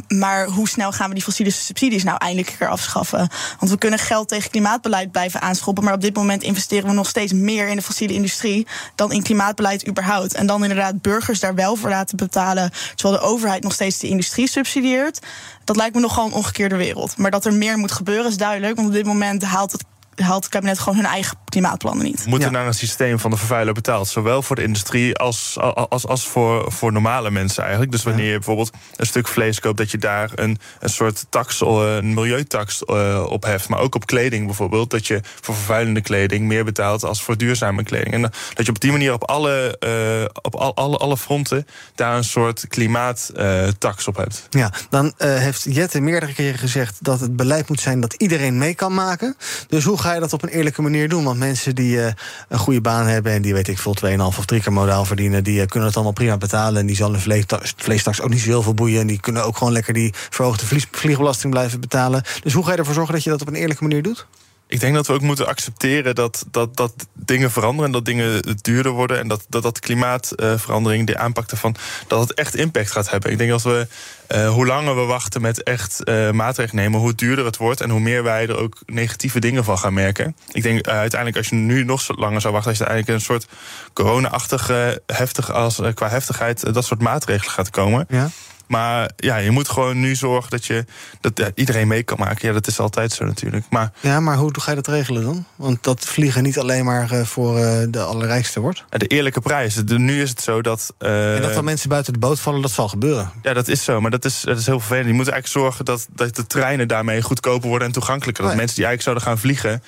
[0.07, 3.29] uh, maar hoe snel gaan we die fossiele subsidies nou eindelijk keer afschaffen?
[3.59, 5.83] Want we kunnen geld tegen klimaatbeleid blijven aanschoppen.
[5.83, 9.23] Maar op dit moment investeren we nog steeds meer in de fossiele industrie dan in
[9.23, 10.33] klimaatbeleid überhaupt.
[10.33, 12.71] En dan inderdaad burgers daar wel voor laten betalen.
[12.95, 15.16] Terwijl de overheid nog steeds de industrie subsidieert.
[15.63, 17.17] Dat lijkt me nogal een omgekeerde wereld.
[17.17, 18.75] Maar dat er meer moet gebeuren is duidelijk.
[18.75, 19.83] Want op dit moment haalt het
[20.19, 22.23] haalt het kabinet gewoon hun eigen klimaatplannen niet.
[22.23, 22.57] We moeten ja.
[22.57, 24.07] naar een systeem van de vervuiler betaalt.
[24.07, 25.57] Zowel voor de industrie als,
[25.89, 27.91] als, als voor, voor normale mensen eigenlijk.
[27.91, 29.77] Dus wanneer je bijvoorbeeld een stuk vlees koopt...
[29.77, 33.69] dat je daar een, een soort tax, een milieutax uh, op heft.
[33.69, 34.89] Maar ook op kleding bijvoorbeeld.
[34.89, 38.13] Dat je voor vervuilende kleding meer betaalt als voor duurzame kleding.
[38.13, 38.21] En
[38.53, 41.67] dat je op die manier op alle, uh, op al, alle, alle fronten...
[41.95, 44.47] daar een soort klimaattax uh, op hebt.
[44.49, 46.97] Ja, dan uh, heeft Jette meerdere keren gezegd...
[46.99, 49.35] dat het beleid moet zijn dat iedereen mee kan maken.
[49.67, 51.23] Dus hoe ga je dat op een eerlijke manier doen?
[51.23, 52.07] Want mensen die uh,
[52.49, 55.43] een goede baan hebben en die weet ik veel 2,5 of 3 keer modaal verdienen,
[55.43, 56.81] die uh, kunnen het allemaal prima betalen.
[56.81, 57.43] En die zal een
[57.75, 59.01] vleestaks, ook niet zo heel veel boeien.
[59.01, 62.23] En die kunnen ook gewoon lekker die verhoogde vlieg, vliegbelasting blijven betalen.
[62.43, 64.25] Dus hoe ga je ervoor zorgen dat je dat op een eerlijke manier doet?
[64.67, 68.41] Ik denk dat we ook moeten accepteren dat, dat, dat dingen veranderen en dat dingen
[68.61, 69.19] duurder worden.
[69.19, 71.75] En dat dat, dat klimaatverandering, de aanpak daarvan,
[72.07, 73.31] dat het echt impact gaat hebben.
[73.31, 73.87] Ik denk dat we,
[74.31, 77.89] uh, hoe langer we wachten met echt uh, maatregelen nemen, hoe duurder het wordt en
[77.89, 80.35] hoe meer wij er ook negatieve dingen van gaan merken.
[80.51, 83.47] Ik denk uiteindelijk, als je nu nog langer zou wachten, als je eigenlijk een soort
[83.93, 88.05] corona-achtige, heftig als qua heftigheid, dat soort maatregelen gaat komen.
[88.09, 88.29] Ja.
[88.67, 90.85] Maar ja, je moet gewoon nu zorgen dat, je,
[91.21, 92.47] dat ja, iedereen mee kan maken.
[92.47, 93.65] Ja, dat is altijd zo natuurlijk.
[93.69, 95.45] Maar, ja, maar hoe ga je dat regelen dan?
[95.55, 98.83] Want dat vliegen niet alleen maar uh, voor uh, de allerrijkste wordt.
[98.89, 99.75] De eerlijke prijs.
[99.75, 100.93] De, nu is het zo dat...
[100.99, 103.31] Uh, en dat er mensen buiten de boot vallen, dat zal gebeuren.
[103.41, 104.01] Ja, dat is zo.
[104.01, 105.07] Maar dat is, dat is heel vervelend.
[105.07, 108.43] Je moet eigenlijk zorgen dat, dat de treinen daarmee goedkoper worden en toegankelijker.
[108.43, 108.61] Dat Nee.
[108.61, 109.83] mensen die eigenlijk zouden gaan vliegen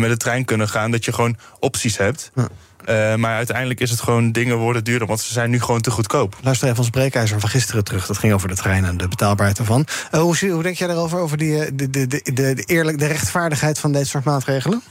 [0.00, 0.90] met de trein kunnen gaan.
[0.90, 2.30] Dat je gewoon opties hebt.
[2.34, 2.48] Ja.
[2.88, 5.90] Uh, maar uiteindelijk is het gewoon dingen worden duurder, want ze zijn nu gewoon te
[5.90, 6.36] goedkoop.
[6.42, 8.06] Luister even ons breekijzer van gisteren terug.
[8.06, 9.86] Dat ging over de treinen en de betaalbaarheid ervan.
[10.14, 11.18] Uh, hoe, hoe denk jij daarover?
[11.18, 14.82] Over die, eh, de, de, de, de, eerlijk, de rechtvaardigheid van dit soort maatregelen?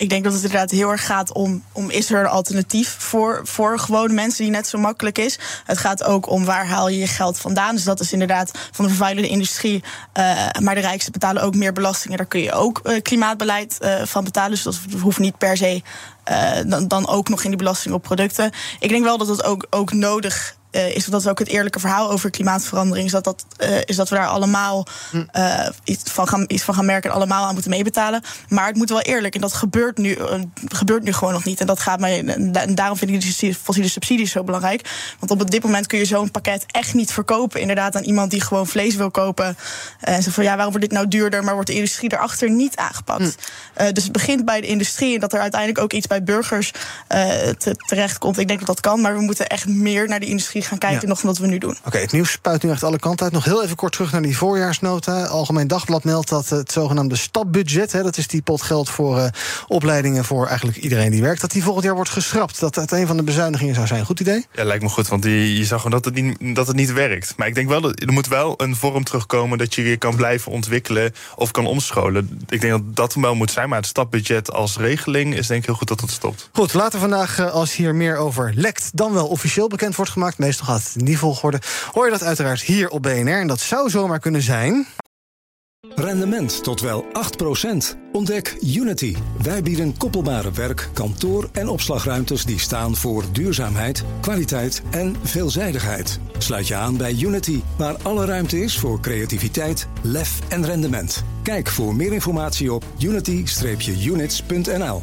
[0.00, 3.40] Ik denk dat het inderdaad heel erg gaat om, om is er een alternatief voor,
[3.44, 5.38] voor gewone mensen die net zo makkelijk is.
[5.64, 7.74] Het gaat ook om waar haal je je geld vandaan.
[7.74, 9.84] Dus dat is inderdaad van de vervuilende industrie.
[10.18, 12.16] Uh, maar de rijksten betalen ook meer belastingen.
[12.16, 14.50] Daar kun je ook uh, klimaatbeleid uh, van betalen.
[14.50, 15.82] Dus dat hoeft niet per se
[16.66, 18.50] dan, dan ook nog in die belasting op producten.
[18.78, 22.10] Ik denk wel dat het ook, ook nodig uh, is dat ook het eerlijke verhaal
[22.10, 23.06] over klimaatverandering.
[23.06, 24.86] Is dat, dat, uh, is dat we daar allemaal
[25.36, 28.22] uh, iets, van gaan, iets van gaan merken en allemaal aan moeten meebetalen.
[28.48, 29.34] Maar het moet wel eerlijk.
[29.34, 30.18] En dat gebeurt nu,
[30.68, 31.60] gebeurt nu gewoon nog niet.
[31.60, 32.24] En dat gaat mij.
[32.52, 34.88] En daarom vind ik die fossiele subsidies zo belangrijk.
[35.18, 37.60] Want op dit moment kun je zo'n pakket echt niet verkopen.
[37.60, 39.56] Inderdaad, aan iemand die gewoon vlees wil kopen.
[40.00, 41.44] En zo van ja, waarom wordt dit nou duurder?
[41.44, 43.36] Maar wordt de industrie erachter niet aangepakt.
[43.76, 43.92] Hm.
[43.92, 45.14] dus het begint bij de industrie.
[45.14, 46.72] En dat er uiteindelijk ook iets bij burgers
[47.58, 48.38] te, terecht komt.
[48.38, 49.00] Ik denk dat dat kan.
[49.00, 51.08] Maar we moeten echt meer naar die industrie gaan kijken ja.
[51.08, 51.70] nog wat we nu doen.
[51.70, 53.34] Oké, okay, het nieuws spuit nu echt alle kanten uit.
[53.34, 55.24] Nog heel even kort terug naar die voorjaarsnota.
[55.24, 57.92] Algemeen Dagblad meldt dat het zogenaamde stapbudget...
[57.92, 59.26] Hè, dat is die pot geld voor uh,
[59.66, 61.40] opleidingen voor eigenlijk iedereen die werkt...
[61.40, 62.60] dat die volgend jaar wordt geschrapt.
[62.60, 64.04] Dat het een van de bezuinigingen zou zijn.
[64.04, 64.46] Goed idee?
[64.52, 66.92] Ja, lijkt me goed, want die, je zag gewoon dat het, niet, dat het niet
[66.92, 67.34] werkt.
[67.36, 69.58] Maar ik denk wel dat er moet wel een vorm terugkomen...
[69.58, 72.40] dat je weer kan blijven ontwikkelen of kan omscholen.
[72.48, 75.34] Ik denk dat dat wel moet zijn, maar het stapbudget als regeling...
[75.34, 76.48] is denk ik heel goed dat het stopt.
[76.52, 78.90] Goed, later vandaag, uh, als hier meer over lekt...
[78.92, 80.38] dan wel officieel bekend wordt gemaakt...
[80.50, 81.60] meestal gaat het in die volgorde.
[81.92, 83.40] Hoor je dat uiteraard hier op BNR.
[83.40, 84.86] En dat zou zomaar kunnen zijn.
[85.94, 87.08] Rendement tot wel 8%.
[88.12, 89.16] Ontdek Unity.
[89.42, 96.20] Wij bieden koppelbare werk, kantoor en opslagruimtes die staan voor duurzaamheid, kwaliteit en veelzijdigheid.
[96.38, 101.24] Sluit je aan bij Unity, waar alle ruimte is voor creativiteit, lef en rendement.
[101.42, 105.02] Kijk voor meer informatie op unity-units.nl.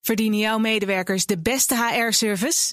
[0.00, 2.72] Verdienen jouw medewerkers de beste HR-service?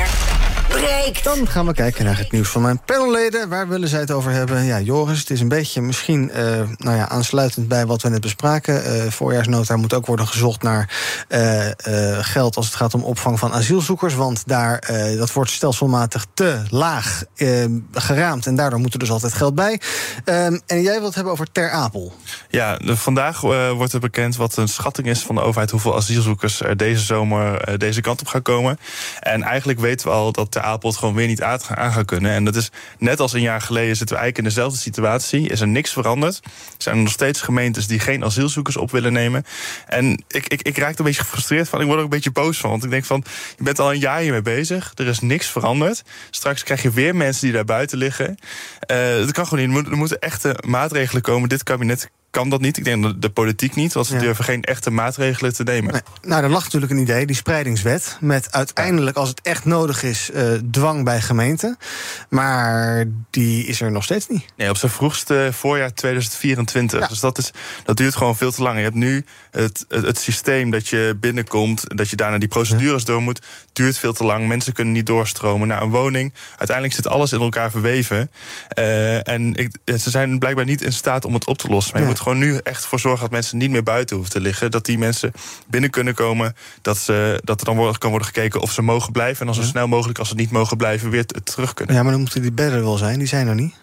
[0.81, 1.23] breekt.
[1.23, 3.49] Dan gaan we kijken naar het nieuws van mijn panelleden.
[3.49, 4.63] Waar willen zij het over hebben?
[4.63, 6.35] Ja, Joris, het is een beetje misschien uh,
[6.77, 8.95] nou ja, aansluitend bij wat we net bespraken.
[8.95, 10.89] Uh, voorjaarsnota moet ook worden gezocht naar
[11.29, 11.67] uh,
[12.21, 14.15] geld als het gaat om opvang van asielzoekers.
[14.15, 17.23] Want daar, dat wordt stelselmatig te laag
[17.93, 18.45] geraamd.
[18.45, 19.81] En daardoor moet er dus altijd geld bij.
[20.23, 22.13] en jij wilt het hebben over Ter Apel.
[22.49, 23.41] Ja, de, vandaag
[23.75, 25.71] wordt er bekend wat een schatting is van de overheid.
[25.71, 28.79] Hoeveel asielzoekers er deze zomer deze kant op gaan komen.
[29.19, 32.31] En eigenlijk weten we al dat Ter Apel gewoon weer niet aan gaat kunnen.
[32.31, 35.49] En dat is net als een jaar geleden zitten we eigenlijk in dezelfde situatie.
[35.49, 36.39] Is er niks veranderd.
[36.43, 39.43] Er zijn er nog steeds gemeentes die geen asielzoekers op willen nemen.
[39.87, 41.79] En ik, ik, ik raak er een beetje gefrustreerd van.
[41.79, 42.69] Ik word er ook een beetje boos van.
[42.69, 43.23] Want ik denk van,
[43.57, 44.91] je bent al een jaar hiermee bezig.
[44.95, 46.03] Er is niks veranderd.
[46.29, 48.37] Straks krijg je weer mensen die daar buiten liggen.
[48.91, 49.87] Uh, dat kan gewoon niet.
[49.87, 51.49] Er moeten echte maatregelen komen.
[51.49, 52.77] Dit kabinet kan dat niet.
[52.77, 54.19] Ik denk dat de politiek niet, want ze ja.
[54.19, 55.91] durven geen echte maatregelen te nemen.
[55.91, 56.01] Nee.
[56.21, 58.17] Nou, er lag natuurlijk een idee, die spreidingswet.
[58.19, 61.77] Met uiteindelijk, als het echt nodig is, uh, dwang bij gemeenten.
[62.29, 64.45] Maar die is er nog steeds niet.
[64.55, 66.99] Nee, op zijn vroegste voorjaar 2024.
[66.99, 67.07] Ja.
[67.07, 67.51] Dus dat, is,
[67.85, 68.77] dat duurt gewoon veel te lang.
[68.77, 73.01] Je hebt nu het, het, het systeem dat je binnenkomt, dat je daarna die procedures
[73.01, 73.07] ja.
[73.07, 73.41] door moet,
[73.73, 74.47] duurt veel te lang.
[74.47, 76.33] Mensen kunnen niet doorstromen naar een woning.
[76.49, 78.31] Uiteindelijk zit alles in elkaar verweven.
[78.77, 81.93] Uh, en ik, ze zijn blijkbaar niet in staat om het op te lossen.
[81.93, 84.41] Maar je moet gewoon nu echt voor zorgen dat mensen niet meer buiten hoeven te
[84.41, 84.71] liggen.
[84.71, 85.31] Dat die mensen
[85.67, 86.55] binnen kunnen komen.
[86.81, 89.39] Dat, ze, dat er dan worden, kan worden gekeken of ze mogen blijven.
[89.39, 89.67] En dan zo ja.
[89.67, 91.95] snel mogelijk, als ze niet mogen blijven, weer terug kunnen.
[91.95, 93.19] Ja, maar dan moeten die bedden wel zijn.
[93.19, 93.73] Die zijn er niet.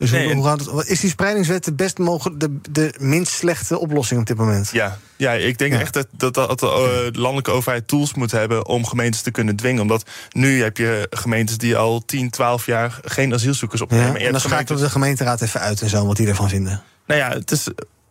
[0.00, 3.78] Dus nee, hoe gaat het, is die spreidingswet de best mogelijk, de, de minst slechte
[3.78, 4.70] oplossing op dit moment?
[4.72, 5.80] Ja, ja ik denk ja.
[5.80, 9.56] echt dat, dat, dat de uh, landelijke overheid tools moet hebben om gemeentes te kunnen
[9.56, 9.82] dwingen.
[9.82, 14.20] Omdat nu heb je gemeentes die al 10, 12 jaar geen asielzoekers opnemen.
[14.20, 16.82] Ja, en dan schakelen we de gemeenteraad even uit en zo, wat die ervan vinden.
[17.10, 17.68] Nou ja, het is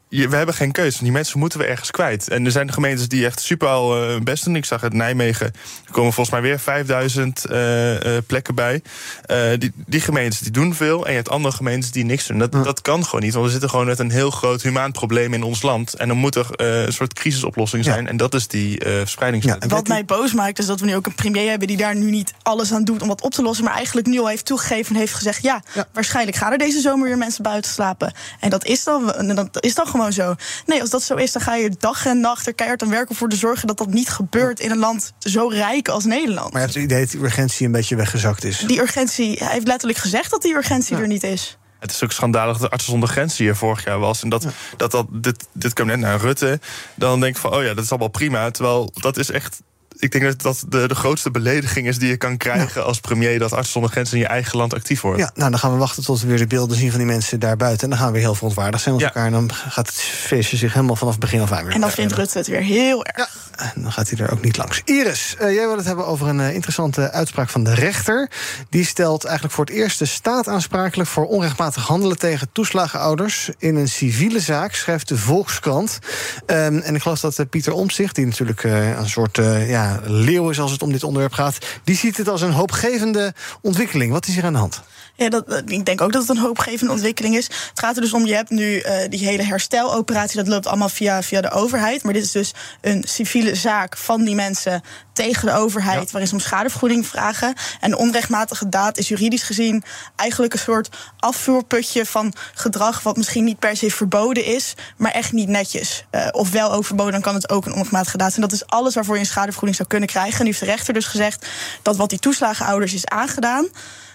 [0.10, 1.04] je- we hebben geen keuze.
[1.04, 2.28] Die mensen moeten we ergens kwijt.
[2.30, 4.56] En er zijn gemeentes die echt super al eh, hun best doen.
[4.56, 5.46] Ik zag het Nijmegen.
[5.86, 8.82] Er komen volgens mij weer 5000 eh, eh, plekken bij.
[9.26, 11.04] Eh, die, die gemeentes die doen veel.
[11.06, 12.38] En je hebt andere gemeentes die niks doen.
[12.40, 13.34] Dat, dat kan gewoon niet.
[13.34, 15.94] Want we zitten gewoon met een heel groot humaan probleem in ons land.
[15.94, 18.08] En dan moet er een soort crrisisoplossing zijn.
[18.08, 19.66] En dat is die eh verspreidingswet.
[19.72, 22.10] Wat mij boos maakt is dat we nu ook een premier hebben die daar nu
[22.10, 23.66] niet alles aan doet om wat op te lossen.
[23.66, 25.62] Maar eigenlijk nu al heeft toegegeven en heeft gezegd: ja,
[25.94, 28.14] waarschijnlijk gaan er deze zomer weer mensen buiten slapen.
[28.40, 30.36] En dat is, dan, en dat is dan gewoon zo.
[30.66, 33.16] Nee, als dat zo is, dan ga je dag en nacht er keihard aan werken
[33.16, 36.52] voor te zorgen dat dat niet gebeurt in een land zo rijk als Nederland.
[36.54, 38.60] Maar je hebt het idee dat die urgentie een beetje weggezakt is.
[38.60, 41.58] Die urgentie, hij heeft letterlijk gezegd dat die urgentie er niet is.
[41.80, 44.24] Het is ook schandalig dat Artsen zonder Grenzen hier vorig jaar was.
[44.24, 44.46] En dat,
[44.78, 46.60] dat, dat dit, dit kwam net naar Rutte.
[46.96, 48.52] Dan denk ik van, oh ja, dat is allemaal prima.
[48.52, 49.62] Terwijl dat is echt...
[50.00, 53.40] Ik denk dat dat de, de grootste belediging is die je kan krijgen als premier...
[53.40, 55.20] dat Artsen zonder Grenzen in je eigen land actief wordt.
[55.20, 57.40] Ja, nou dan gaan we wachten tot we weer de beelden zien van die mensen
[57.40, 57.84] daar buiten.
[57.84, 59.26] En dan gaan we weer heel verontwaardigd zijn met elkaar.
[59.26, 61.74] En dan gaat het feestje zich helemaal vanaf het begin af aan weer.
[61.74, 63.49] En dan vindt Rutte het weer heel erg.
[63.76, 64.82] Dan gaat hij er ook niet langs.
[64.86, 68.30] Iris, eh, jij wil het hebben over een eh, interessante uitspraak van de rechter.
[68.70, 73.50] Die stelt eigenlijk voor het eerst de staat aansprakelijk voor onrechtmatig handelen tegen toeslagenouders.
[73.58, 76.00] In een civiele zaak, schrijft de Volkskrant.
[76.46, 79.36] Ehm, en ik geloof dat eh, Pieter Omtzigt, die natuurlijk een soort
[79.68, 83.34] ja, leeuw is als het om dit onderwerp gaat, die ziet het als een hoopgevende
[83.62, 84.12] ontwikkeling.
[84.12, 84.82] Wat is hier aan de hand?
[85.20, 87.46] Ja, dat, ik denk ook dat het een hoopgevende ontwikkeling is.
[87.46, 90.38] Het gaat er dus om, je hebt nu eh, die hele hersteloperatie...
[90.38, 92.04] dat loopt allemaal via, via de overheid.
[92.04, 94.82] Maar dit is dus een civiele zaak van die mensen
[95.14, 96.12] tegen de overheid...
[96.12, 97.54] waarin ze om schadevergoeding vragen.
[97.80, 99.84] En de onrechtmatige daad is juridisch gezien...
[100.16, 103.04] eigenlijk een soort afvoerputje van gedrag...
[103.04, 106.06] wat misschien niet per se verboden is, maar echt niet netjes.
[106.10, 108.42] Eh, of wel ook verboden, dan kan het ook een onrechtmatige daad zijn.
[108.42, 110.38] Dat is alles waarvoor je een schadevergoeding zou kunnen krijgen.
[110.38, 111.46] En nu heeft de rechter dus gezegd
[111.82, 113.70] dat wat die toeslagenouders is aangedaan...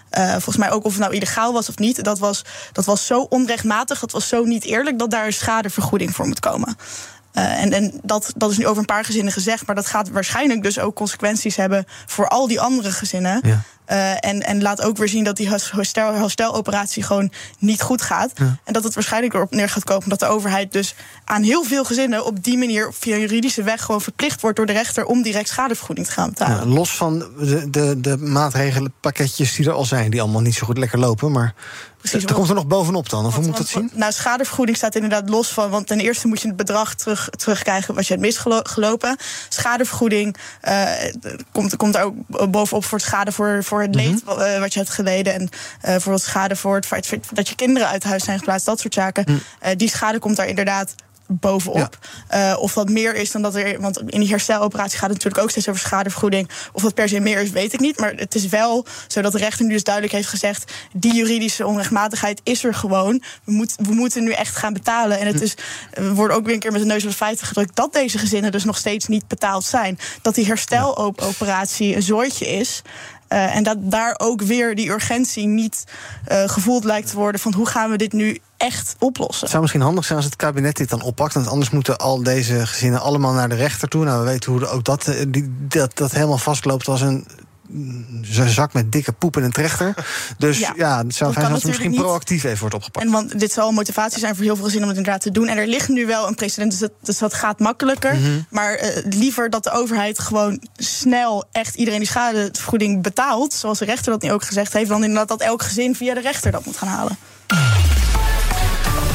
[0.09, 2.03] Eh, volgens mij ook of het nou illegaal was of niet.
[2.03, 4.99] Dat was, dat was zo onrechtmatig, dat was zo niet eerlijk...
[4.99, 6.77] dat daar een schadevergoeding voor moet komen.
[7.31, 9.65] Eh, en en dat, dat is nu over een paar gezinnen gezegd...
[9.65, 11.85] maar dat gaat waarschijnlijk dus ook consequenties hebben...
[12.05, 13.63] voor al die andere gezinnen.
[13.85, 18.31] Eh, en, en laat ook weer zien dat die herstel, hersteloperatie gewoon niet goed gaat.
[18.63, 21.83] En dat het waarschijnlijk erop neer gaat komen dat de overheid dus aan heel veel
[21.85, 25.47] gezinnen op die manier via juridische weg gewoon verplicht wordt door de rechter om direct
[25.49, 26.57] schadevergoeding te gaan betalen.
[26.57, 30.65] Ja, los van de, de, de maatregelenpakketjes die er al zijn, die allemaal niet zo
[30.65, 31.31] goed lekker lopen.
[31.31, 31.53] Maar
[31.97, 33.25] Precies, er want- komt er nog bovenop dan.
[33.25, 33.91] Of hoe moet dat zien?
[33.93, 35.69] Nou, schadevergoeding staat inderdaad los van.
[35.69, 39.17] Want ten eerste moet je het bedrag terug, terugkrijgen wat je hebt misgelopen.
[39.49, 40.87] Schadevergoeding eh,
[41.51, 42.15] komt, komt er ook
[42.51, 44.39] bovenop voor het schade voor, voor het leed Mhm.
[44.41, 45.33] eh, wat je hebt geleden.
[45.33, 45.49] En
[45.81, 48.65] eh voor het schade voor het feit dat je kinderen uit huis zijn geplaatst.
[48.65, 49.23] Dat soort zaken.
[49.27, 49.37] Mhm.
[49.59, 50.95] Eh, die schade komt daar inderdaad
[51.27, 51.97] bovenop.
[52.27, 53.81] Eh, of dat meer is dan dat er.
[53.81, 56.49] Want in die hersteloperatie gaat het natuurlijk ook steeds over schadevergoeding.
[56.71, 57.99] Of dat per se meer is, weet ik niet.
[57.99, 60.71] Maar het is wel zo dat de rechter nu dus duidelijk heeft gezegd.
[60.93, 63.23] die juridische onrechtmatigheid is er gewoon.
[63.43, 65.19] We, moet, we moeten nu echt gaan betalen.
[65.19, 65.53] En het is,
[65.91, 67.75] we worden ook weer een keer met de neus op de feiten gedrukt.
[67.75, 69.99] dat deze gezinnen dus nog steeds niet betaald zijn.
[70.21, 72.81] Dat die hersteloperatie een zooitje is.
[73.27, 75.83] Eh, en dat daar ook weer die urgentie niet
[76.25, 77.41] eh, gevoeld lijkt te worden.
[77.41, 79.39] van hoe gaan we dit nu echt oplossen.
[79.39, 81.33] Het zou misschien handig zijn als het kabinet dit dan oppakt.
[81.33, 84.03] Want anders moeten al deze gezinnen allemaal naar de rechter toe.
[84.03, 87.27] Nou, we weten hoe ook dat, eh, die, dat, dat helemaal vastloopt als een
[88.21, 89.93] zo'n zak met dikke poep en een trechter.
[90.37, 91.99] Dus ja, Ja, het zou dat zijn als er misschien niet.
[91.99, 93.05] proactief even wordt opgepakt.
[93.05, 95.39] En want dit zal een motivatie zijn voor heel veel gezinnen om het inderdaad te
[95.39, 95.47] doen.
[95.47, 98.15] En er ligt nu wel een precedent, dus dat, dus dat gaat makkelijker.
[98.15, 98.39] Mhm.
[98.49, 103.53] Maar eh, liever dat de overheid gewoon snel echt iedereen die schadevergoeding betaalt.
[103.53, 104.89] Zoals de rechter dat nu ook gezegd heeft.
[104.89, 107.17] Dan inderdaad dat elk gezin via de rechter dat moet gaan halen.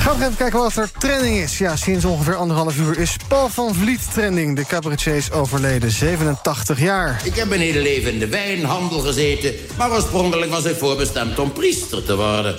[0.00, 1.58] Gaan we even kijken wat er trending is.
[1.58, 4.56] Ja, sinds ongeveer anderhalf uur is Paul van Vliet trending.
[4.56, 7.20] De cabaretier is overleden, 87 jaar.
[7.24, 11.52] Ik heb mijn hele leven in de wijnhandel gezeten, maar oorspronkelijk was ik voorbestemd om
[11.52, 12.56] priester te worden.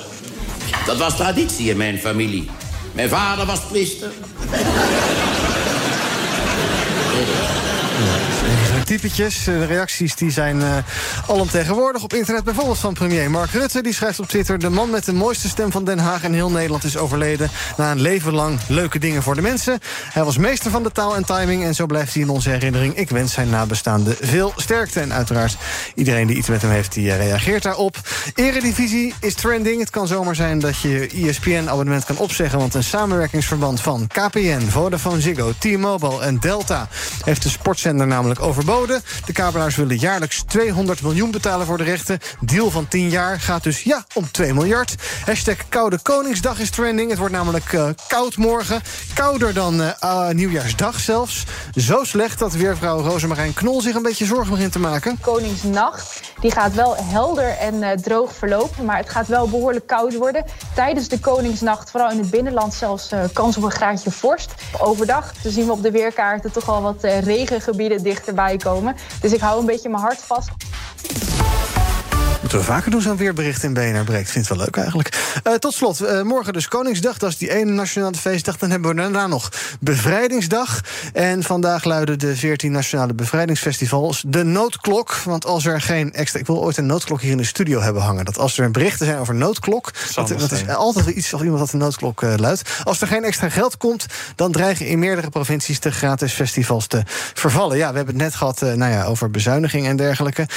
[0.86, 2.50] Dat was traditie in mijn familie.
[2.92, 4.12] Mijn vader was priester.
[8.92, 9.44] Typetjes.
[9.44, 10.78] De reacties die zijn uh,
[11.28, 12.44] alomtegenwoordig op internet.
[12.44, 13.82] Bijvoorbeeld van premier Mark Rutte.
[13.82, 14.60] Die schrijft op Twitter...
[14.60, 17.50] de man met de mooiste stem van Den Haag en heel Nederland is overleden...
[17.78, 19.80] na een leven lang leuke dingen voor de mensen.
[20.14, 21.64] Hij was meester van de taal en timing...
[21.64, 22.96] en zo blijft hij in onze herinnering.
[22.96, 25.00] Ik wens zijn nabestaanden veel sterkte.
[25.00, 25.58] En uiteraard
[25.96, 27.98] iedereen die iets met hem heeft, die uh, reageert daarop.
[28.36, 29.80] Eredivisie is trending.
[29.80, 32.60] Het kan zomaar zijn dat je ESPN-abonnement kan opzeggen...
[32.60, 36.88] want een samenwerkingsverband van KPN, Vodafone Ziggo, T-Mobile en Delta...
[37.24, 38.80] heeft de sportzender namelijk overboden.
[38.88, 42.20] De kabelaars willen jaarlijks 200 miljoen betalen voor de rechten.
[42.40, 44.96] Deal van 10 jaar gaat dus ja om 2 miljard.
[45.26, 47.10] Hashtag Koude Koningsdag is trending.
[47.10, 48.82] Het wordt namelijk uh, koud morgen.
[49.14, 51.44] Kouder dan uh, Nieuwjaarsdag zelfs.
[51.76, 55.20] Zo slecht dat weervrouw Rosemarijn Knol zich een beetje zorgen begint te maken.
[55.22, 58.86] Koningsnacht die gaat wel helder en uh, droog verlopen.
[58.86, 60.46] Maar het gaat wel behoorlijk koud worden.
[60.76, 64.54] Tijdens de Koningsnacht, vooral in het binnenland, zelfs kans op een graadje vorst.
[64.80, 68.71] Overdag zien we op de weerkaarten toch al wat regengebieden dichterbij komen.
[69.22, 70.50] Dus ik hou een beetje mijn hart vast.
[72.42, 74.32] Moeten we vaker doen zo'n weerbericht in BNR Breekt.
[74.32, 75.40] Vind het wel leuk eigenlijk.
[75.48, 77.18] Uh, tot slot, uh, morgen dus Koningsdag.
[77.18, 78.58] Dat is die ene nationale feestdag.
[78.58, 80.82] Dan hebben we daarna nog Bevrijdingsdag.
[81.14, 85.14] En vandaag luiden de 14 nationale bevrijdingsfestivals de noodklok.
[85.16, 86.40] Want als er geen extra...
[86.40, 88.26] Ik wil ooit een noodklok hier in de studio hebben hangen.
[88.26, 89.92] Dat als er berichten zijn over noodklok...
[90.14, 92.70] Dat, dat, is altijd iets als iemand dat de noodklok uh, luidt.
[92.84, 94.06] Als er geen extra geld komt...
[94.36, 97.78] dan dreigen in meerdere provincies de gratis festivals te vervallen.
[97.78, 100.48] Ja, we hebben het net gehad nou ja, over bezuiniging en dergelijke.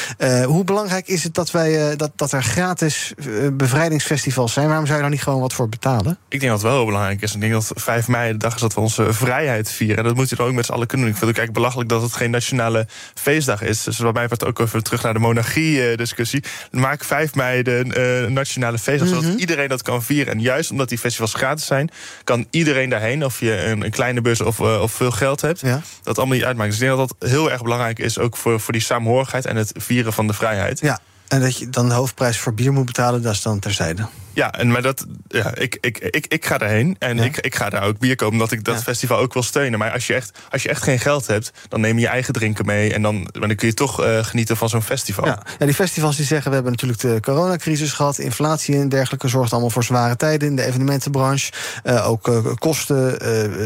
[0.46, 4.68] hoe belangrijk is het dat wij uh, dat, dat er gratis uh, bevrijdingsfestivals zijn.
[4.68, 6.18] Waarom zou je daar niet gewoon wat voor betalen?
[6.28, 7.34] Ik denk dat het wel heel belangrijk is.
[7.34, 9.96] Ik denk dat 5 mei de dag is dat we onze vrijheid vieren.
[9.96, 11.14] En dat moet je dan ook met z'n allen kunnen doen.
[11.14, 13.82] Ik vind het eigenlijk belachelijk dat het geen nationale feestdag is.
[13.82, 16.44] Dus wat mij betreft ook even terug naar de monarchie-discussie.
[16.70, 19.22] Maak 5 mei de uh, nationale feestdag, mm -hmm.
[19.22, 20.32] zodat iedereen dat kan vieren.
[20.32, 21.90] En juist omdat die festivals gratis zijn,
[22.24, 23.24] kan iedereen daarheen.
[23.24, 25.60] Of je een, een kleine bus of, uh, of veel geld hebt.
[25.60, 25.80] Ja.
[26.02, 26.70] Dat allemaal niet uitmaakt.
[26.70, 29.56] Dus ik denk dat dat heel erg belangrijk is, ook voor, voor die saamhorigheid en
[29.56, 30.80] het vieren van de vrijheid.
[30.80, 31.00] Ja.
[31.34, 34.06] En dat je dan de hoofdprijs voor bier moet betalen, dat is dan terzijde.
[34.34, 37.22] Ja, en maar dat, ja, ik, ik, ik, ik ga daarheen en ja.
[37.22, 38.80] ik, ik ga daar ook bier kopen, omdat ik dat ja.
[38.80, 39.78] festival ook wil steunen.
[39.78, 42.32] Maar als je, echt, als je echt geen geld hebt, dan neem je je eigen
[42.32, 45.26] drinken mee en dan, dan kun je toch uh, genieten van zo'n festival.
[45.26, 45.42] Ja.
[45.58, 49.52] ja, die festivals die zeggen: we hebben natuurlijk de coronacrisis gehad, inflatie en dergelijke, zorgt
[49.52, 51.52] allemaal voor zware tijden in de evenementenbranche.
[51.84, 52.96] Uh, ook uh, kosten.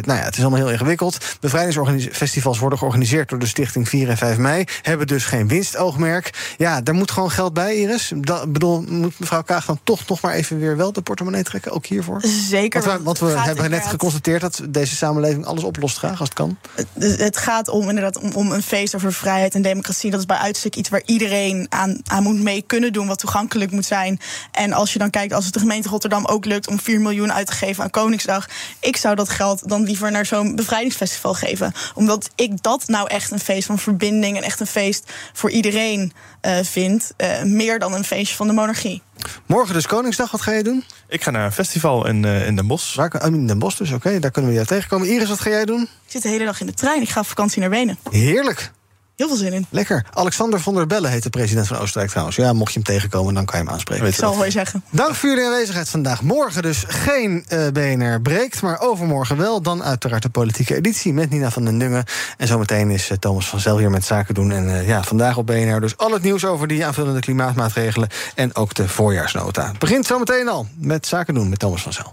[0.04, 1.36] nou ja, het is allemaal heel ingewikkeld.
[1.40, 6.54] Bevrijdingsfestivals worden georganiseerd door de Stichting 4 en 5 mei, hebben dus geen winstoogmerk.
[6.56, 8.12] Ja, daar moet gewoon geld bij, Iris.
[8.16, 11.72] Dat bedoel, moet mevrouw Kaag dan toch nog maar even weer wel de portemonnee trekken,
[11.72, 12.20] ook hiervoor?
[12.48, 12.82] Zeker.
[12.82, 16.38] Want we, want we hebben net geconstateerd dat deze samenleving alles oplost graag als het
[16.38, 16.59] kan.
[16.74, 20.11] Het, het gaat om inderdaad om, om, een feest over vrijheid en democratie.
[20.11, 23.70] Dat is bij uitstek iets waar iedereen aan, aan moet mee kunnen doen, wat toegankelijk
[23.70, 24.20] moet zijn.
[24.52, 27.32] En als je dan kijkt, als het de gemeente Rotterdam ook lukt om 4 miljoen
[27.32, 28.48] uit te geven aan Koningsdag,
[28.80, 31.72] ik zou dat geld dan liever naar zo'n bevrijdingsfestival geven.
[31.94, 36.12] Omdat ik dat nou echt een feest van verbinding en echt een feest voor iedereen
[36.42, 37.12] uh, vind.
[37.16, 39.02] Uh, meer dan een feestje van de monarchie.
[39.46, 40.84] Morgen dus Koningsdag, wat ga je doen?
[41.08, 42.94] Ik ga naar een festival in, uh, in Den Bosch.
[42.94, 45.08] Waar, in Den Bosch dus, oké, okay, daar kunnen we jou tegenkomen.
[45.08, 45.82] Iris, wat ga jij doen?
[45.82, 47.98] Ik zit de hele dag in de trein, ik ga op vakantie naar Wenen.
[48.10, 48.72] Heerlijk.
[49.18, 49.66] Heel veel zin in.
[49.70, 50.04] Lekker.
[50.12, 52.36] Alexander von der Bellen heet de president van Oostenrijk trouwens.
[52.36, 54.06] Ja, mocht je hem tegenkomen, dan kan je hem aanspreken.
[54.06, 54.84] Ik zal je zeggen.
[54.90, 56.22] Dank voor jullie aanwezigheid vandaag.
[56.22, 59.62] Morgen dus geen uh, BNR breekt, maar overmorgen wel.
[59.62, 62.04] Dan uiteraard de politieke editie met Nina van den Dungen.
[62.36, 64.50] En zometeen is uh, Thomas van Zel hier met zaken doen.
[64.50, 68.08] En uh, ja, vandaag op BNR dus al het nieuws over die aanvullende klimaatmaatregelen.
[68.34, 69.68] En ook de voorjaarsnota.
[69.68, 72.12] Het begint zometeen al met zaken doen met Thomas van Zel.